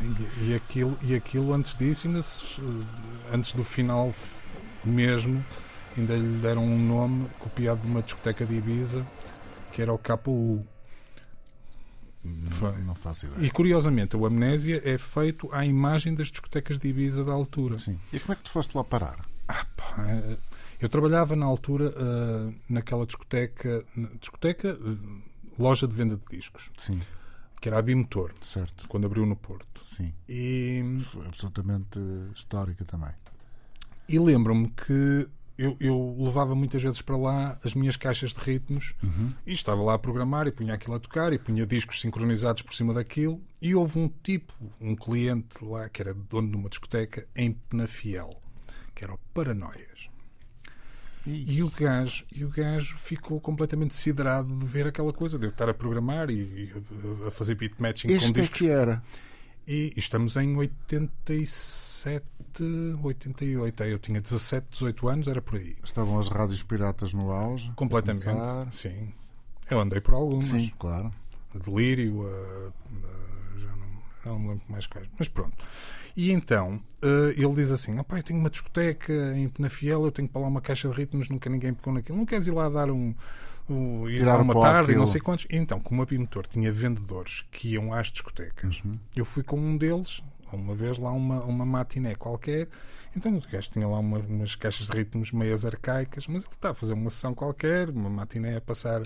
[0.00, 2.60] e, e aquilo, e aquilo antes disso, ainda se-
[3.32, 4.14] antes do final
[4.84, 5.44] mesmo,
[5.96, 9.06] ainda lhe deram um nome copiado de uma discoteca de Ibiza
[9.72, 10.64] que era o KU.
[12.22, 13.46] Não, não faço ideia.
[13.46, 17.78] E curiosamente, o Amnésia é feito à imagem das discotecas de Ibiza da altura.
[17.78, 17.98] Sim.
[18.12, 19.18] E como é que tu foste lá parar?
[19.46, 20.36] Pá, eh,
[20.80, 23.84] Eu trabalhava na altura eh, naquela discoteca,
[24.20, 24.96] discoteca, eh,
[25.58, 27.00] loja de venda de discos, Sim,
[27.60, 28.88] que era a Bimotor, certo.
[28.88, 29.84] quando abriu no Porto.
[29.84, 30.14] Sim.
[30.28, 33.12] E Foi absolutamente eh, histórica também.
[34.08, 35.28] E lembro-me que
[35.60, 38.94] eu, eu levava muitas vezes para lá as minhas caixas de ritmos
[39.46, 42.74] e estava lá a programar e punha aquilo a tocar e punha discos sincronizados por
[42.74, 43.40] cima daquilo.
[43.60, 48.34] E houve um tipo, um cliente lá que era dono de uma discoteca em Penafiel,
[48.94, 50.09] que era o Paranoias.
[51.26, 55.50] E o, gajo, e o gajo ficou completamente siderado de ver aquela coisa, de eu
[55.50, 56.72] estar a programar e, e
[57.26, 59.02] a fazer beat matching com Este é discos que era.
[59.66, 62.24] e estamos em 87,
[63.02, 63.84] 88.
[63.84, 65.76] Eu tinha 17, 18 anos, era por aí.
[65.84, 67.70] Estavam as rádios piratas no auge.
[67.76, 68.74] Completamente.
[68.74, 69.12] Sim.
[69.70, 70.46] Eu andei por algumas.
[70.46, 71.12] Sim, claro.
[71.54, 75.08] A Delírio, a, a- já, não, já não me lembro mais quais.
[75.18, 75.56] Mas pronto.
[76.16, 80.10] E então eh, ele diz assim: "Ó pai, eu tenho uma discoteca em Penafiel, eu
[80.12, 82.18] tenho que para lá uma caixa de ritmos, nunca ninguém pegou naquilo.
[82.18, 83.14] Não queres ir lá dar um.
[83.68, 84.98] um ir Tirar lá uma tarde e àquilo.
[84.98, 85.46] não sei quantos.
[85.48, 88.98] E então, como a Bimotor tinha vendedores que iam às discotecas, Uhum.
[89.14, 92.68] eu fui com um deles, uma vez lá, uma, uma matiné qualquer.
[93.16, 96.70] Então o gajo tinha lá uma- umas caixas de ritmos meias arcaicas, mas ele está
[96.70, 99.02] a fazer uma sessão qualquer, uma matiné a passar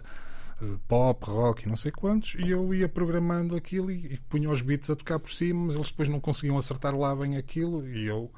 [0.89, 4.63] pop, rock e não sei quantos, e eu ia programando aquilo e, e punha os
[4.63, 8.07] beats a tocar por cima, mas eles depois não conseguiam acertar lá bem aquilo, e
[8.07, 8.31] eu,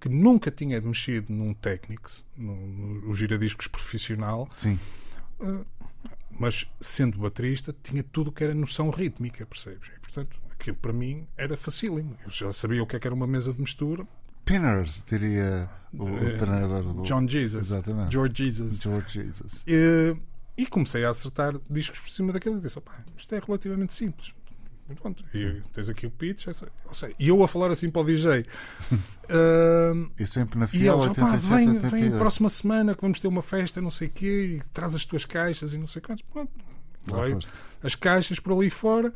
[0.00, 4.78] que nunca tinha mexido num Technics, no, no giradiscos profissional, Sim.
[6.38, 9.88] mas sendo baterista, tinha tudo o que era noção rítmica, percebes?
[9.96, 12.16] E, portanto, aquilo para mim era facílimo.
[12.24, 14.06] Eu já sabia o que é que era uma mesa de mistura.
[14.44, 18.12] Pinners, diria o, o Eh, treinador do John Jesus, Exatamente.
[18.12, 18.80] George Jesus.
[18.80, 19.64] George Jesus.
[19.68, 20.16] E,
[20.56, 24.34] e comecei a acertar discos por cima daquilo e disse: "Opá, isto é relativamente simples.
[24.90, 27.88] E Pronto, e tens aqui o pitch, essa- ou seja, e eu a falar assim
[27.90, 28.44] para o DJ.
[29.34, 32.10] Ah, E sempre na e Fiel eles, opá, 87, vem, 88.
[32.10, 35.06] vem próxima semana que vamos ter uma festa, não sei o quê, e traz as
[35.06, 36.22] tuas caixas e não sei quantos.
[36.30, 36.50] Pronto,
[37.06, 37.50] foste.
[37.82, 39.12] as caixas por ali fora.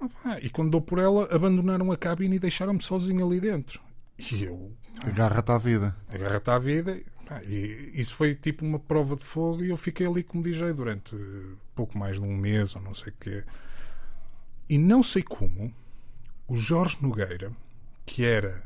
[0.00, 3.80] Opá, e quando dou por ela, abandonaram a cabine e deixaram-me sozinho ali dentro.
[4.18, 4.72] E eu,
[5.04, 5.94] Agarra-te à vida.
[6.08, 7.00] agarra-te à vida.
[7.44, 10.72] E, E isso foi tipo uma prova de fogo e eu fiquei ali como DJ
[10.72, 13.44] durante eh, pouco mais de um mês ou não sei o quê.
[14.68, 15.72] E não sei como
[16.48, 17.52] o Jorge Nogueira,
[18.06, 18.62] que era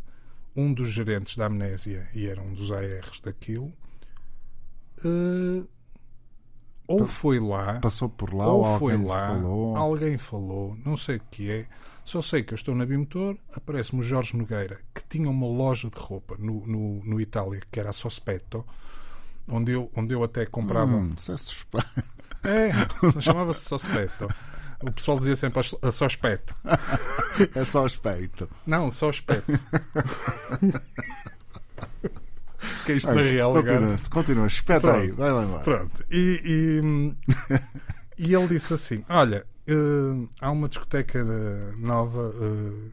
[0.54, 3.72] um dos gerentes da Amnésia e era um dos ARs daquilo,
[5.04, 5.64] eh,
[6.88, 9.76] ou foi lá, Passou por lá ou, ou foi alguém lá, falou.
[9.76, 11.66] alguém falou, não sei o que é.
[12.06, 15.90] Só sei que eu estou na Bimotor, aparece-me o Jorge Nogueira, que tinha uma loja
[15.90, 18.64] de roupa no, no, no Itália, que era a Sospetto,
[19.48, 20.92] onde eu, onde eu até comprava.
[20.92, 21.86] Hum, isso é suspeito.
[22.44, 22.70] É,
[23.20, 24.28] chamava-se Sospetto.
[24.80, 26.54] O pessoal dizia sempre a Sospetto.
[27.56, 28.48] É só respeito.
[28.64, 29.50] Não, Sospetto.
[32.86, 34.46] que é isto na Ai, real continua, continua.
[34.46, 34.96] Espeta Pronto.
[35.00, 35.10] aí.
[35.10, 35.64] Vai lá embora.
[35.64, 36.04] Pronto.
[36.08, 36.40] E,
[38.16, 42.32] e, e ele disse assim: Olha, eh, há uma discoteca eh, nova.
[42.40, 42.90] eh,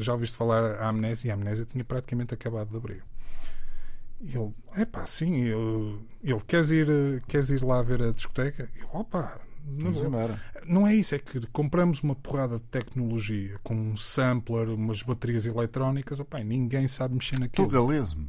[0.00, 1.28] já ouviste falar a Amnésia?
[1.28, 3.04] E a Amnésia tinha praticamente acabado de abrir.
[4.20, 5.44] Ele, é pá, sim.
[5.44, 6.88] Eu, ele, queres ir,
[7.28, 8.68] queres ir lá ver a discoteca?
[8.80, 10.40] Eu, opa, não, Vamos vou." embora.
[10.66, 15.44] não é isso, é que compramos uma porrada de tecnologia com um sampler, umas baterias
[15.44, 17.68] eletrónicas, opa, ninguém sabe mexer naquilo.
[17.68, 18.28] Tugalismo.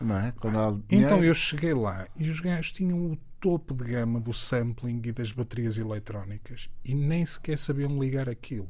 [0.00, 0.32] Não é?
[0.38, 4.32] Quando há Então eu cheguei lá e os gajos tinham o topo de gama do
[4.34, 8.68] sampling e das baterias eletrónicas e nem sequer sabiam ligar aquilo.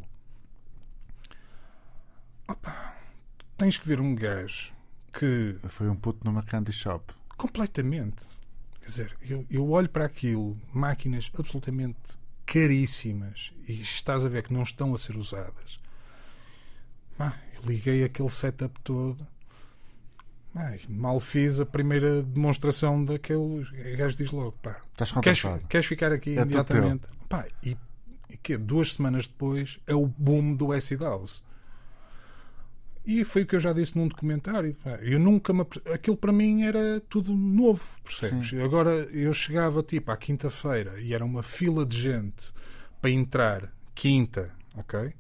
[2.49, 2.97] Opa,
[3.57, 4.73] tens que ver um gajo
[5.13, 7.13] que Foi um puto numa candy shop.
[7.37, 8.27] completamente.
[8.81, 11.99] Quer dizer, eu, eu olho para aquilo, máquinas absolutamente
[12.47, 15.79] caríssimas, e estás a ver que não estão a ser usadas.
[17.19, 19.27] Ah, eu liguei aquele setup todo.
[20.59, 23.39] Ai, mal fiz a primeira demonstração daquele.
[23.39, 24.83] O gajo diz logo: pá,
[25.23, 27.07] queres, queres ficar aqui É imediatamente?
[27.29, 27.77] Pá, e,
[28.29, 31.45] e que duas semanas depois é o boom do acid house.
[33.07, 34.77] E foi o que eu já disse num documentário.
[35.01, 35.65] Eu nunca me...
[35.95, 38.51] Aquilo para mim era tudo novo, percebes?
[38.51, 38.61] Sim.
[38.61, 42.53] Agora eu chegava tipo à quinta-feira e era uma fila de gente
[43.01, 45.15] para entrar quinta, ok?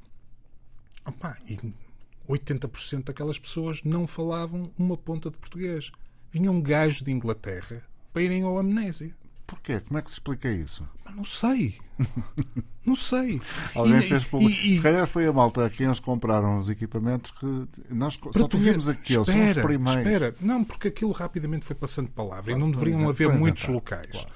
[1.06, 1.58] Opa, e
[2.28, 5.90] 80% daquelas pessoas não falavam uma ponta de português.
[6.30, 9.14] Vinham gajos de Inglaterra para irem ao Amnésia.
[9.46, 9.80] Porquê?
[9.80, 10.86] Como é que se explica isso?
[11.02, 11.78] Mas não sei.
[12.84, 13.40] não sei.
[13.74, 14.54] Alguém e, fez public...
[14.54, 18.46] e, Se calhar foi a malta a quem eles compraram os equipamentos que nós só
[18.46, 20.12] tivemos aqueles, espera, são os primeiros.
[20.12, 23.74] Espera, não, porque aquilo rapidamente foi passando palavra claro, e não deveriam haver muitos então,
[23.76, 24.10] locais.
[24.10, 24.28] Claro.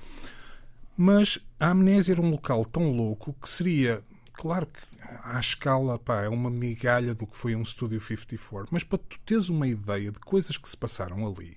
[0.96, 4.80] Mas a amnésia era um local tão louco que seria, claro que
[5.22, 9.18] à escala, pá, é uma migalha do que foi um Studio 54, mas para tu
[9.20, 11.56] teres uma ideia de coisas que se passaram ali,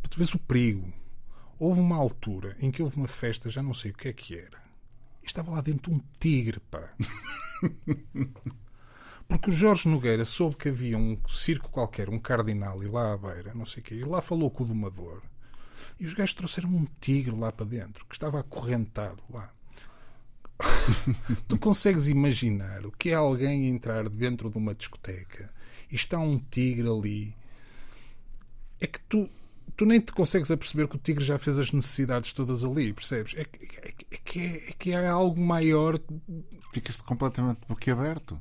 [0.00, 0.92] para tu veres o perigo,
[1.60, 4.38] Houve uma altura em que houve uma festa, já não sei o que é que
[4.38, 4.62] era,
[5.20, 6.88] e estava lá dentro um tigre, pá.
[9.26, 13.16] Porque o Jorge Nogueira soube que havia um circo qualquer, um cardinal, e lá à
[13.16, 15.20] beira, não sei o quê, e lá falou com o domador.
[15.98, 19.52] E os gajos trouxeram um tigre lá para dentro, que estava acorrentado lá.
[21.46, 25.52] tu consegues imaginar o que é alguém entrar dentro de uma discoteca
[25.90, 27.36] e está um tigre ali?
[28.80, 29.28] É que tu
[29.78, 33.34] tu nem te consegues aperceber que o tigre já fez as necessidades todas ali, percebes?
[33.36, 36.00] É, é, é, que, é, é que é algo maior.
[36.72, 38.36] Ficas completamente boquiaberto,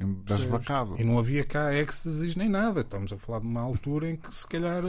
[0.00, 0.96] embasbacado.
[0.98, 2.80] E não havia cá êxtasis nem nada.
[2.80, 4.82] Estamos a falar de uma altura em que se calhar.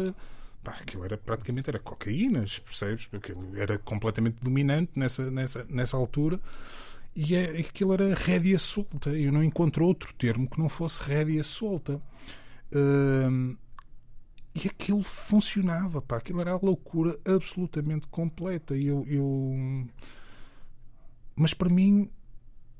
[0.63, 3.07] Pá, aquilo era praticamente era cocaínas, percebes?
[3.13, 6.39] Aquilo era completamente dominante nessa, nessa, nessa altura
[7.15, 9.09] e é, aquilo era rédea solta.
[9.09, 12.01] Eu não encontro outro termo que não fosse rédea solta.
[12.71, 13.57] Uh,
[14.55, 18.75] e aquilo funcionava, pá, aquilo era a loucura absolutamente completa.
[18.75, 19.87] E eu, eu...
[21.35, 22.09] Mas para mim,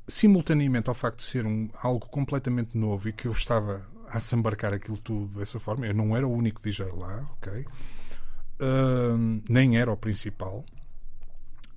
[0.07, 4.73] simultaneamente ao facto de ser um, algo completamente novo e que eu estava a assambarcar
[4.73, 7.65] aquilo tudo dessa forma, eu não era o único DJ lá, ok?
[8.61, 10.65] Uh, nem era o principal,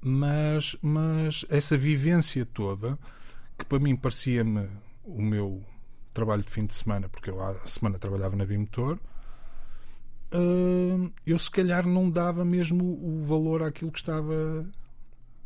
[0.01, 2.99] mas, mas essa vivência toda,
[3.57, 4.69] que para mim parecia-me
[5.05, 5.63] o meu
[6.13, 8.99] trabalho de fim de semana, porque eu a semana trabalhava na Bimotor,
[10.35, 14.67] uh, eu se calhar não dava mesmo o valor àquilo que estava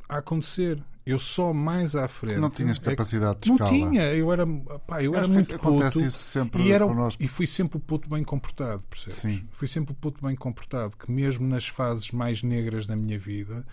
[0.08, 0.82] a acontecer.
[1.06, 2.40] Eu só mais à frente.
[2.40, 3.70] Não tinhas capacidade é de escala.
[3.70, 4.02] Não tinha.
[4.12, 6.08] Eu era, pá, eu era muito acontece puto.
[6.08, 7.22] isso sempre e, era, connosco.
[7.22, 9.18] e fui sempre o puto bem comportado, percebes?
[9.18, 9.48] Sim.
[9.52, 13.64] Fui sempre o puto bem comportado, que mesmo nas fases mais negras da minha vida,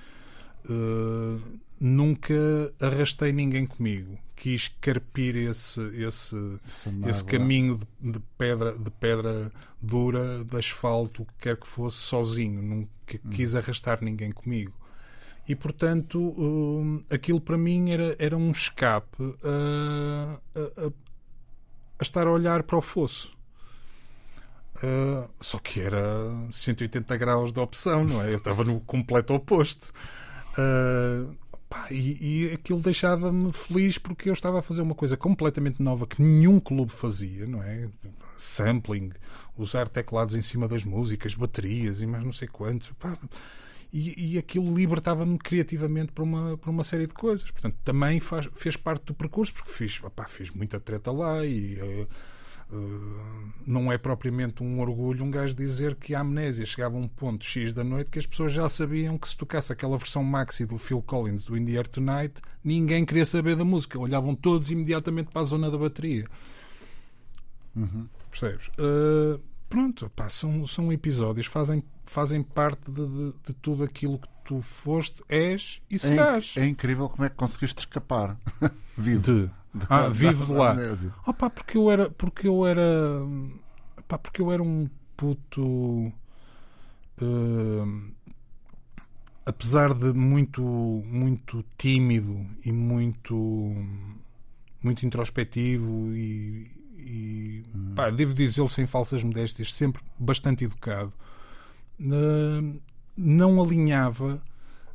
[0.69, 1.41] uh,
[1.79, 2.35] nunca
[2.79, 4.15] arrastei ninguém comigo.
[4.35, 6.35] Quis carpir esse, esse,
[7.07, 12.61] esse caminho de, de, pedra, de pedra dura, de asfalto, quer que fosse, sozinho.
[12.61, 13.29] Nunca hum.
[13.31, 14.82] quis arrastar ninguém comigo.
[15.47, 22.31] E, portanto, uh, aquilo para mim era, era um escape a, a, a estar a
[22.31, 23.35] olhar para o fosso.
[24.77, 26.01] Uh, só que era
[26.49, 28.31] 180 graus de opção, não é?
[28.31, 29.91] Eu estava no completo oposto.
[30.57, 31.35] Uh,
[31.69, 36.07] pá, e, e aquilo deixava-me feliz porque eu estava a fazer uma coisa completamente nova
[36.07, 37.89] que nenhum clube fazia, não é?
[38.37, 39.11] Sampling,
[39.57, 42.91] usar teclados em cima das músicas, baterias e mais não sei quantos.
[42.99, 43.17] Pá,
[43.93, 47.51] e, e, aquilo libertava-me criativamente para uma, para uma série de coisas.
[47.51, 51.79] Portanto, também faz, fez parte do percurso, porque fiz, opá, fiz muita treta lá e.
[51.79, 52.07] Uh,
[52.71, 57.07] Uh, não é propriamente um orgulho um gajo dizer que a amnésia chegava a um
[57.07, 60.65] ponto X da noite que as pessoas já sabiam que se tocasse aquela versão maxi
[60.65, 63.99] do Phil Collins do In the Air Tonight, ninguém queria saber da música.
[63.99, 66.25] Olhavam todos imediatamente para a zona da bateria.
[67.75, 68.07] Uhum.
[68.31, 68.69] Percebes?
[68.69, 69.39] Uh,
[69.73, 74.61] pronto, pá, são, são episódios, fazem, fazem parte de, de, de tudo aquilo que tu
[74.61, 76.53] foste, és e serás.
[76.55, 78.37] É, é incrível como é que conseguiste escapar
[78.95, 79.21] vivo.
[79.23, 79.49] De
[79.89, 80.75] ah, vivo de lá.
[81.25, 82.07] Opa, porque eu era.
[82.11, 83.19] Porque eu era.
[83.97, 86.13] Opa, porque eu era um puto.
[87.19, 88.11] Uh,
[89.43, 93.35] apesar de muito muito tímido e muito
[94.83, 96.67] muito introspectivo e,
[97.05, 97.93] e hum.
[97.95, 101.13] pá, devo dizê-lo sem falsas modéstias sempre bastante educado
[101.99, 102.79] uh,
[103.15, 104.41] não alinhava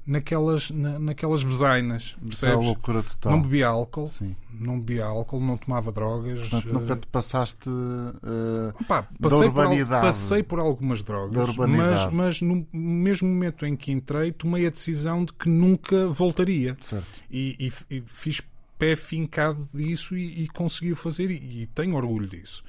[0.08, 2.16] naquelas, na, naquelas bezainas.
[2.22, 2.64] Percebes?
[2.64, 3.32] loucura total.
[3.32, 4.34] Não bebia álcool, Sim.
[4.50, 6.40] não bebia álcool, não tomava drogas.
[6.40, 12.66] Portanto, nunca te passaste uh, Opa, passei, por, passei por algumas drogas, mas, mas no
[12.72, 16.76] mesmo momento em que entrei, tomei a decisão de que nunca voltaria.
[16.80, 17.22] Certo.
[17.30, 18.40] E, e, e fiz
[18.78, 22.62] pé fincado disso e, e consegui fazer, e, e tenho orgulho disso.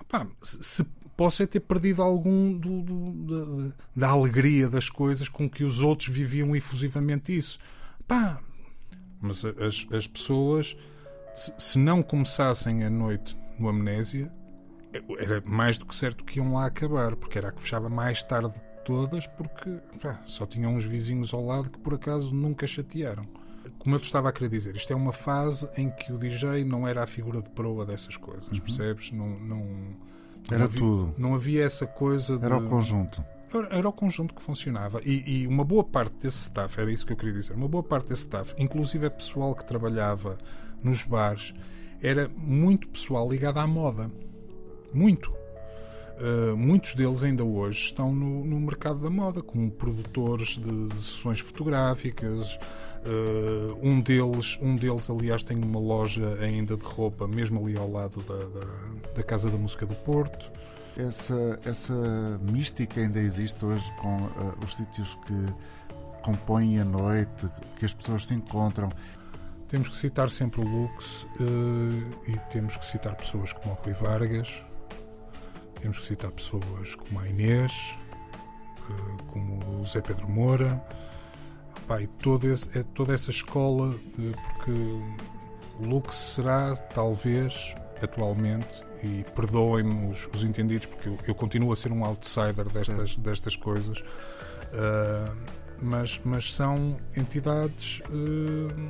[0.00, 0.84] Opa, se
[1.16, 5.80] posso é ter perdido algum do, do, da, da, alegria das coisas com que os
[5.80, 7.58] outros viviam efusivamente isso.
[8.06, 8.40] Pá,
[9.20, 10.76] mas as, as pessoas,
[11.34, 14.30] se, se não começassem a noite no Amnésia,
[15.18, 18.22] era mais do que certo que iam lá acabar, porque era a que fechava mais
[18.22, 19.70] tarde de todas, porque
[20.00, 23.26] pá, só tinham uns vizinhos ao lado que por acaso nunca chatearam.
[23.86, 26.64] Como eu te estava a querer dizer, isto é uma fase em que o DJ
[26.64, 28.58] não era a figura de proa dessas coisas, uhum.
[28.58, 29.12] percebes?
[29.12, 29.64] Não, não,
[30.50, 31.14] era não havia, tudo.
[31.16, 32.36] Não havia essa coisa.
[32.42, 33.24] Era o conjunto.
[33.54, 35.00] Era, era, o conjunto que funcionava.
[35.04, 37.84] E, e, uma boa parte desse staff, era isso que eu queria dizer, uma boa
[37.84, 40.36] parte desse staff, inclusive é pessoal que trabalhava
[40.82, 41.54] nos bares,
[42.02, 44.10] era muito pessoal ligado à moda.
[44.92, 45.32] Muito.
[46.18, 50.94] Uh, muitos deles ainda hoje estão no, no mercado da moda, como produtores de, de
[50.96, 52.58] sessões fotográficas.
[53.04, 57.90] Uh, um, deles, um deles, aliás, tem uma loja ainda de roupa, mesmo ali ao
[57.90, 58.66] lado da, da,
[59.14, 60.50] da Casa da Música do Porto.
[60.96, 67.46] Essa, essa mística ainda existe hoje com uh, os sítios que compõem a noite,
[67.78, 68.88] que as pessoas se encontram.
[69.68, 71.26] Temos que citar sempre o Lux
[72.26, 74.64] e temos que citar pessoas como o Rui Vargas,
[75.86, 77.72] temos que citar pessoas como a Inês,
[78.90, 80.84] eh, como o Zé Pedro Moura,
[81.86, 89.24] Pá, e todo esse, é toda essa escola, porque o Lux será, talvez, atualmente, e
[89.36, 94.00] perdoem-me os, os, entendidos, porque eu, eu, continuo a ser um outsider destas, destas coisas,
[94.00, 95.36] uh,
[95.80, 98.00] mas, mas são entidades.
[98.10, 98.88] Uh,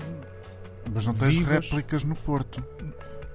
[0.94, 1.66] mas não tens vivas.
[1.66, 2.64] réplicas no Porto.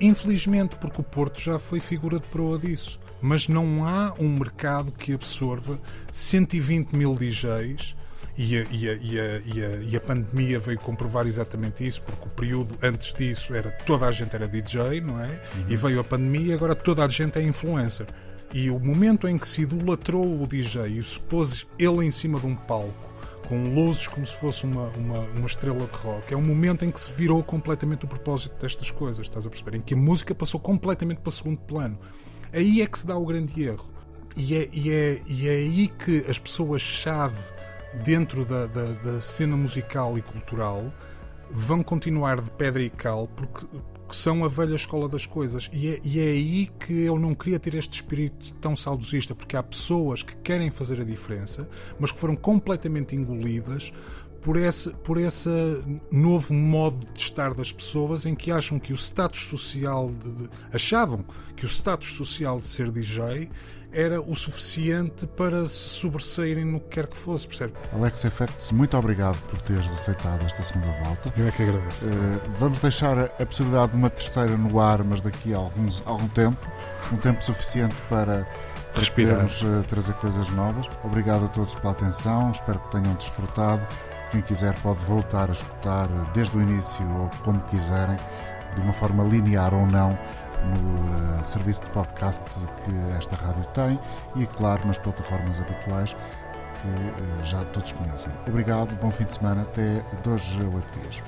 [0.02, 4.91] Infelizmente, porque o Porto já foi figura de proa disso mas não há um mercado
[4.91, 5.80] que absorva
[6.12, 7.95] 120 mil DJs.
[8.38, 12.32] E a, e, a, e, a, e a, pandemia veio comprovar exatamente isso, porque o
[12.32, 15.39] período antes disso era toda a gente era DJ, não é?
[15.68, 18.08] E veio a pandemia e agora toda a gente é influencer.
[18.54, 22.39] E o momento em que se idolatrou o DJ e se pôs ele em cima
[22.39, 23.11] de um palco
[23.47, 26.33] com luzes como se fosse uma, uma, uma, estrela de rock.
[26.33, 29.77] É um momento em que se virou completamente o propósito destas coisas, estás a perceber?
[29.77, 31.97] Em que a música passou completamente para segundo plano.
[32.53, 33.89] Aí é que se dá o grande erro.
[34.35, 37.37] E é, e é, e é aí que as pessoas-chave
[38.03, 40.91] dentro da, da, da, cena musical e cultural
[41.54, 45.70] vão continuar de pedra e cal porque, porque são a velha escola das coisas.
[45.74, 49.56] E é, e é aí que eu não queria ter este espírito tão saudosista, porque
[49.56, 53.91] há pessoas que querem fazer a diferença, mas que foram completamente engolidas
[54.41, 55.49] por esse, por esse
[56.12, 60.49] novo modo de estar das pessoas em que acham que o status social de, de,
[60.74, 61.24] achavam
[61.56, 63.49] que o status social de ser DJ
[63.91, 67.73] era o suficiente para se sobressaírem no que quer que fosse, percebe?
[67.93, 71.33] Alex Effects, muito obrigado por teres aceitado esta segunda volta.
[71.37, 72.09] Eu é que agradeço.
[72.09, 76.27] Uh, vamos deixar a possibilidade de uma terceira no ar, mas daqui a alguns, algum
[76.29, 76.65] tempo,
[77.11, 78.47] um tempo suficiente para
[79.15, 80.89] podermos uh, trazer coisas novas.
[81.03, 83.85] Obrigado a todos pela atenção, espero que tenham desfrutado
[84.31, 88.17] quem quiser pode voltar a escutar desde o início ou como quiserem,
[88.73, 90.17] de uma forma linear ou não,
[90.66, 92.43] no uh, serviço de podcast
[92.84, 93.99] que esta rádio tem
[94.36, 98.32] e, claro, nas plataformas habituais que uh, já todos conhecem.
[98.47, 101.24] Obrigado, bom fim de semana, até dois a oito dias.